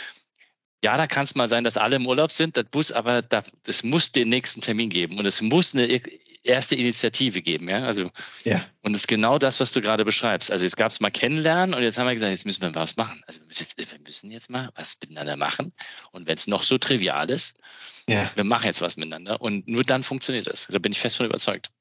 [0.84, 3.24] Ja, da kann es mal sein, dass alle im Urlaub sind, das muss aber,
[3.66, 6.01] es muss den nächsten Termin geben und es muss eine
[6.45, 7.83] erste Initiative geben, ja.
[7.83, 8.09] Also
[8.43, 8.65] ja.
[8.81, 10.51] und das ist genau das, was du gerade beschreibst.
[10.51, 12.95] Also jetzt gab es mal kennenlernen und jetzt haben wir gesagt, jetzt müssen wir was
[12.95, 13.23] machen.
[13.27, 15.73] Also wir müssen jetzt, wir müssen jetzt mal was miteinander machen.
[16.11, 17.57] Und wenn es noch so trivial ist,
[18.07, 18.31] ja.
[18.35, 20.67] wir machen jetzt was miteinander und nur dann funktioniert es.
[20.69, 21.71] Da bin ich fest von überzeugt.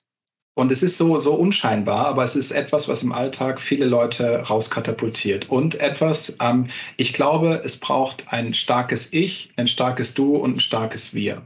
[0.57, 4.39] Und es ist so, so unscheinbar, aber es ist etwas, was im Alltag viele Leute
[4.39, 5.51] rauskatapultiert.
[5.51, 10.61] Und etwas, ähm, ich glaube, es braucht ein starkes Ich, ein starkes Du und ein
[10.61, 11.43] starkes Wir.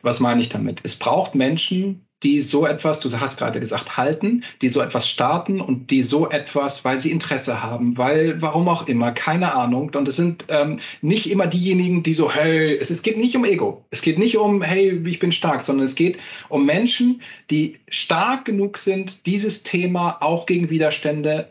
[0.00, 0.80] Was meine ich damit?
[0.82, 5.60] Es braucht Menschen, die so etwas, du hast gerade gesagt, halten, die so etwas starten
[5.60, 9.90] und die so etwas, weil sie Interesse haben, weil, warum auch immer, keine Ahnung.
[9.94, 13.44] Und es sind ähm, nicht immer diejenigen, die so, hey, es, es geht nicht um
[13.44, 13.84] Ego.
[13.90, 16.18] Es geht nicht um, hey, ich bin stark, sondern es geht
[16.48, 17.20] um Menschen,
[17.50, 21.50] die stark genug sind, dieses Thema auch gegen Widerstände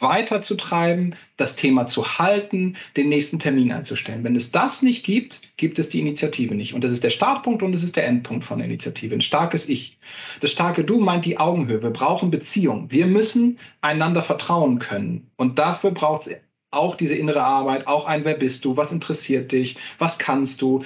[0.00, 4.24] weiterzutreiben, das Thema zu halten, den nächsten Termin einzustellen.
[4.24, 6.74] Wenn es das nicht gibt, gibt es die Initiative nicht.
[6.74, 9.14] Und das ist der Startpunkt und das ist der Endpunkt von der Initiative.
[9.14, 9.98] Ein starkes Ich.
[10.40, 11.82] Das starke Du meint die Augenhöhe.
[11.82, 12.90] Wir brauchen Beziehung.
[12.90, 15.30] Wir müssen einander vertrauen können.
[15.36, 16.36] Und dafür braucht es
[16.70, 20.84] auch diese innere Arbeit, auch ein Wer bist du, was interessiert dich, was kannst du,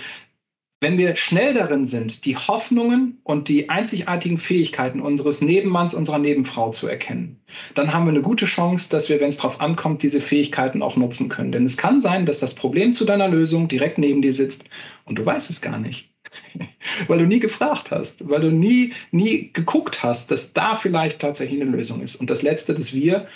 [0.82, 6.70] wenn wir schnell darin sind, die Hoffnungen und die einzigartigen Fähigkeiten unseres Nebenmanns, unserer Nebenfrau
[6.70, 7.40] zu erkennen,
[7.74, 10.96] dann haben wir eine gute Chance, dass wir, wenn es darauf ankommt, diese Fähigkeiten auch
[10.96, 11.52] nutzen können.
[11.52, 14.64] Denn es kann sein, dass das Problem zu deiner Lösung direkt neben dir sitzt
[15.04, 16.08] und du weißt es gar nicht.
[17.06, 21.60] weil du nie gefragt hast, weil du nie, nie geguckt hast, dass da vielleicht tatsächlich
[21.60, 22.16] eine Lösung ist.
[22.16, 23.26] Und das Letzte, das wir,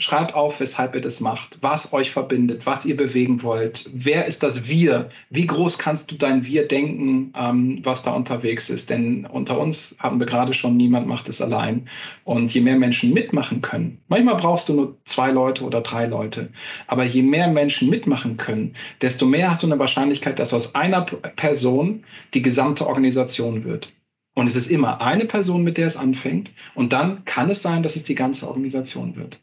[0.00, 3.90] Schreibt auf, weshalb ihr das macht, was euch verbindet, was ihr bewegen wollt.
[3.92, 5.10] Wer ist das Wir?
[5.28, 8.90] Wie groß kannst du dein Wir denken, ähm, was da unterwegs ist?
[8.90, 11.88] Denn unter uns haben wir gerade schon, niemand macht es allein.
[12.22, 16.50] Und je mehr Menschen mitmachen können, manchmal brauchst du nur zwei Leute oder drei Leute,
[16.86, 21.02] aber je mehr Menschen mitmachen können, desto mehr hast du eine Wahrscheinlichkeit, dass aus einer
[21.02, 23.92] Person die gesamte Organisation wird.
[24.36, 26.52] Und es ist immer eine Person, mit der es anfängt.
[26.76, 29.40] Und dann kann es sein, dass es die ganze Organisation wird.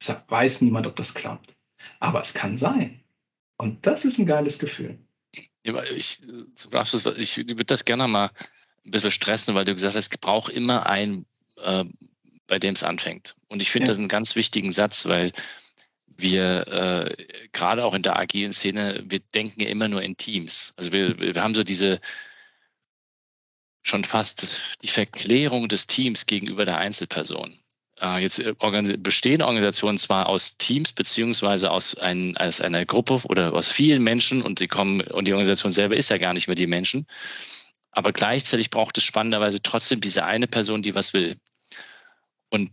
[0.00, 1.54] Deshalb weiß niemand, ob das klappt.
[2.00, 3.00] Aber es kann sein.
[3.56, 4.98] Und das ist ein geiles Gefühl.
[5.62, 6.20] Ich,
[6.72, 8.30] Abschluss, ich würde das gerne mal
[8.84, 11.26] ein bisschen stressen, weil du gesagt hast, es braucht immer einen,
[11.56, 11.84] äh,
[12.46, 13.34] bei dem es anfängt.
[13.48, 13.90] Und ich finde ja.
[13.90, 15.32] das einen ganz wichtigen Satz, weil
[16.06, 20.72] wir äh, gerade auch in der agilen Szene, wir denken ja immer nur in Teams.
[20.76, 22.00] Also wir, wir haben so diese
[23.82, 27.58] schon fast die Verklärung des Teams gegenüber der Einzelperson.
[28.00, 28.54] Äh, jetzt äh,
[28.98, 34.42] bestehen Organisationen zwar aus Teams beziehungsweise aus, ein, aus einer Gruppe oder aus vielen Menschen
[34.42, 37.06] und die kommen und die Organisation selber ist ja gar nicht mehr die Menschen.
[37.90, 41.36] Aber gleichzeitig braucht es spannenderweise trotzdem diese eine Person, die was will.
[42.50, 42.70] Und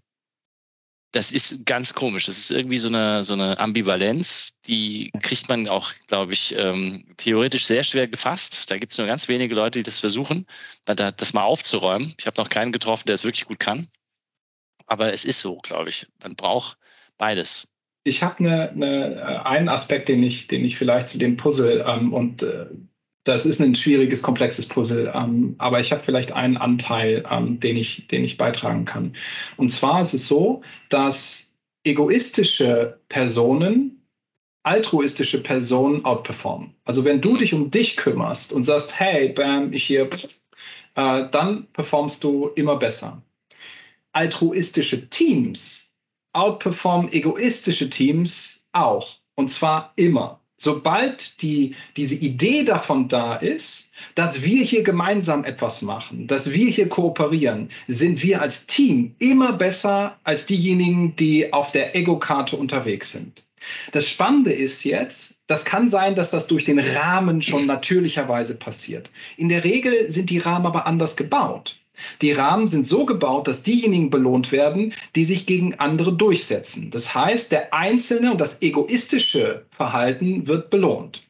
[1.12, 2.26] das ist ganz komisch.
[2.26, 7.06] Das ist irgendwie so eine, so eine Ambivalenz, die kriegt man auch, glaube ich, ähm,
[7.18, 8.70] theoretisch sehr schwer gefasst.
[8.70, 10.46] Da gibt es nur ganz wenige Leute, die das versuchen,
[10.84, 12.14] das mal aufzuräumen.
[12.20, 13.88] Ich habe noch keinen getroffen, der es wirklich gut kann.
[14.88, 16.08] Aber es ist so, glaube ich.
[16.22, 16.78] Man braucht
[17.18, 17.68] beides.
[18.04, 21.84] Ich habe eine, eine, äh, einen Aspekt, den ich, den ich vielleicht zu dem Puzzle
[21.88, 22.68] ähm, und äh,
[23.24, 27.76] das ist ein schwieriges, komplexes Puzzle, ähm, aber ich habe vielleicht einen Anteil, ähm, den,
[27.76, 29.16] ich, den ich beitragen kann.
[29.58, 31.52] Und zwar ist es so, dass
[31.84, 33.96] egoistische Personen
[34.66, 36.74] altruistische Personen outperformen.
[36.86, 40.10] Also wenn du dich um dich kümmerst und sagst, hey, bam, ich hier,
[40.96, 43.22] äh, dann performst du immer besser
[44.16, 45.86] altruistische Teams
[46.36, 49.16] outperformen egoistische Teams auch.
[49.36, 50.40] Und zwar immer.
[50.58, 56.70] Sobald die, diese Idee davon da ist, dass wir hier gemeinsam etwas machen, dass wir
[56.70, 63.12] hier kooperieren, sind wir als Team immer besser als diejenigen, die auf der Ego-Karte unterwegs
[63.12, 63.44] sind.
[63.92, 69.10] Das Spannende ist jetzt, das kann sein, dass das durch den Rahmen schon natürlicherweise passiert.
[69.36, 71.78] In der Regel sind die Rahmen aber anders gebaut.
[72.22, 76.92] Die Rahmen sind so gebaut, dass diejenigen belohnt werden, die sich gegen andere durchsetzen.
[76.92, 81.24] Das heißt, der Einzelne und das egoistische Verhalten wird belohnt.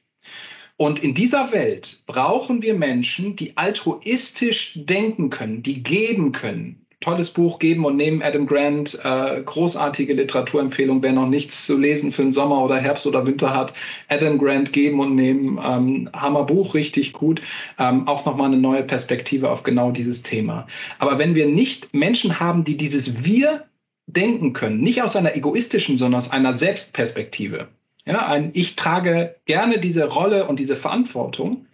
[0.78, 7.30] Und in dieser Welt brauchen wir Menschen, die altruistisch denken können, die geben können, tolles
[7.30, 8.99] Buch geben und nehmen Adam Grant.
[9.03, 13.56] Äh, großartige Literaturempfehlung, wer noch nichts zu lesen für den Sommer oder Herbst oder Winter
[13.56, 13.74] hat.
[14.10, 15.60] Adam Grant geben und nehmen.
[15.64, 17.43] Ähm, Hammerbuch, richtig gut.
[17.78, 20.66] Ähm, auch nochmal eine neue Perspektive auf genau dieses Thema.
[20.97, 23.66] Aber wenn wir nicht Menschen haben, die dieses Wir
[24.08, 27.68] denken können, nicht aus einer egoistischen, sondern aus einer Selbstperspektive,
[28.06, 31.66] ja, ein Ich trage gerne diese Rolle und diese Verantwortung,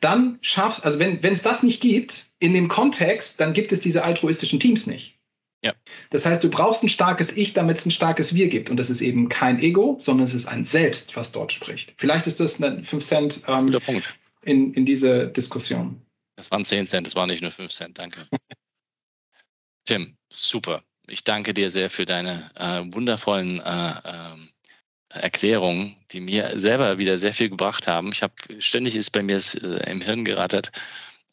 [0.00, 4.02] dann schaffst, also wenn es das nicht gibt, in dem Kontext, dann gibt es diese
[4.02, 5.16] altruistischen Teams nicht.
[5.64, 5.74] Ja.
[6.10, 8.68] Das heißt, du brauchst ein starkes Ich, damit es ein starkes Wir gibt.
[8.68, 11.94] Und das ist eben kein Ego, sondern es ist ein Selbst, was dort spricht.
[11.98, 14.16] Vielleicht ist das ein 5 Cent ähm, Punkt.
[14.42, 16.02] In, in diese Diskussion.
[16.34, 18.26] Das waren 10 Cent, das war nicht nur 5 Cent, danke.
[19.84, 20.82] Tim, super.
[21.06, 24.48] Ich danke dir sehr für deine äh, wundervollen äh, ähm,
[25.10, 28.10] Erklärungen, die mir selber wieder sehr viel gebracht haben.
[28.12, 30.72] Ich habe ständig ist bei mir äh, im Hirn gerattert,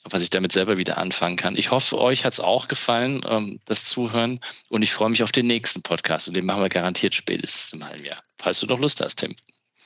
[0.04, 1.58] was ich damit selber wieder anfangen kann.
[1.58, 4.40] Ich hoffe, euch hat es auch gefallen, ähm, das Zuhören.
[4.70, 6.28] Und ich freue mich auf den nächsten Podcast.
[6.28, 8.20] Und den machen wir garantiert spätestens im halben Jahr.
[8.38, 9.36] Falls du noch Lust hast, Tim.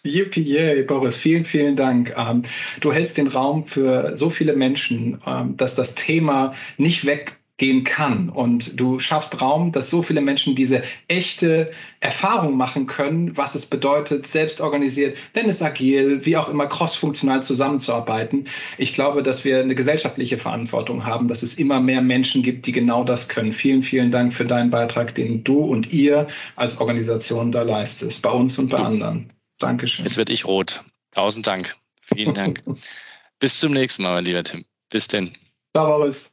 [0.06, 2.14] Yippie, yay, Boris, vielen, vielen Dank.
[2.18, 2.44] Ähm,
[2.82, 7.84] du hältst den Raum für so viele Menschen, ähm, dass das Thema nicht weg gehen
[7.84, 8.30] kann.
[8.30, 13.66] Und du schaffst Raum, dass so viele Menschen diese echte Erfahrung machen können, was es
[13.66, 18.48] bedeutet, selbst organisiert, denn es agil, wie auch immer crossfunktional zusammenzuarbeiten.
[18.78, 22.72] Ich glaube, dass wir eine gesellschaftliche Verantwortung haben, dass es immer mehr Menschen gibt, die
[22.72, 23.54] genau das können.
[23.54, 28.32] Vielen, vielen Dank für deinen Beitrag, den du und ihr als Organisation da leistest, bei
[28.32, 28.84] uns und bei du.
[28.84, 29.32] anderen.
[29.60, 30.06] Dankeschön.
[30.06, 30.84] Jetzt werde ich rot.
[31.12, 31.76] Tausend Dank.
[32.02, 32.62] Vielen Dank.
[33.40, 34.66] Bis zum nächsten Mal, mein lieber Tim.
[34.90, 35.32] Bis denn.
[35.76, 36.33] Ciao, Boris.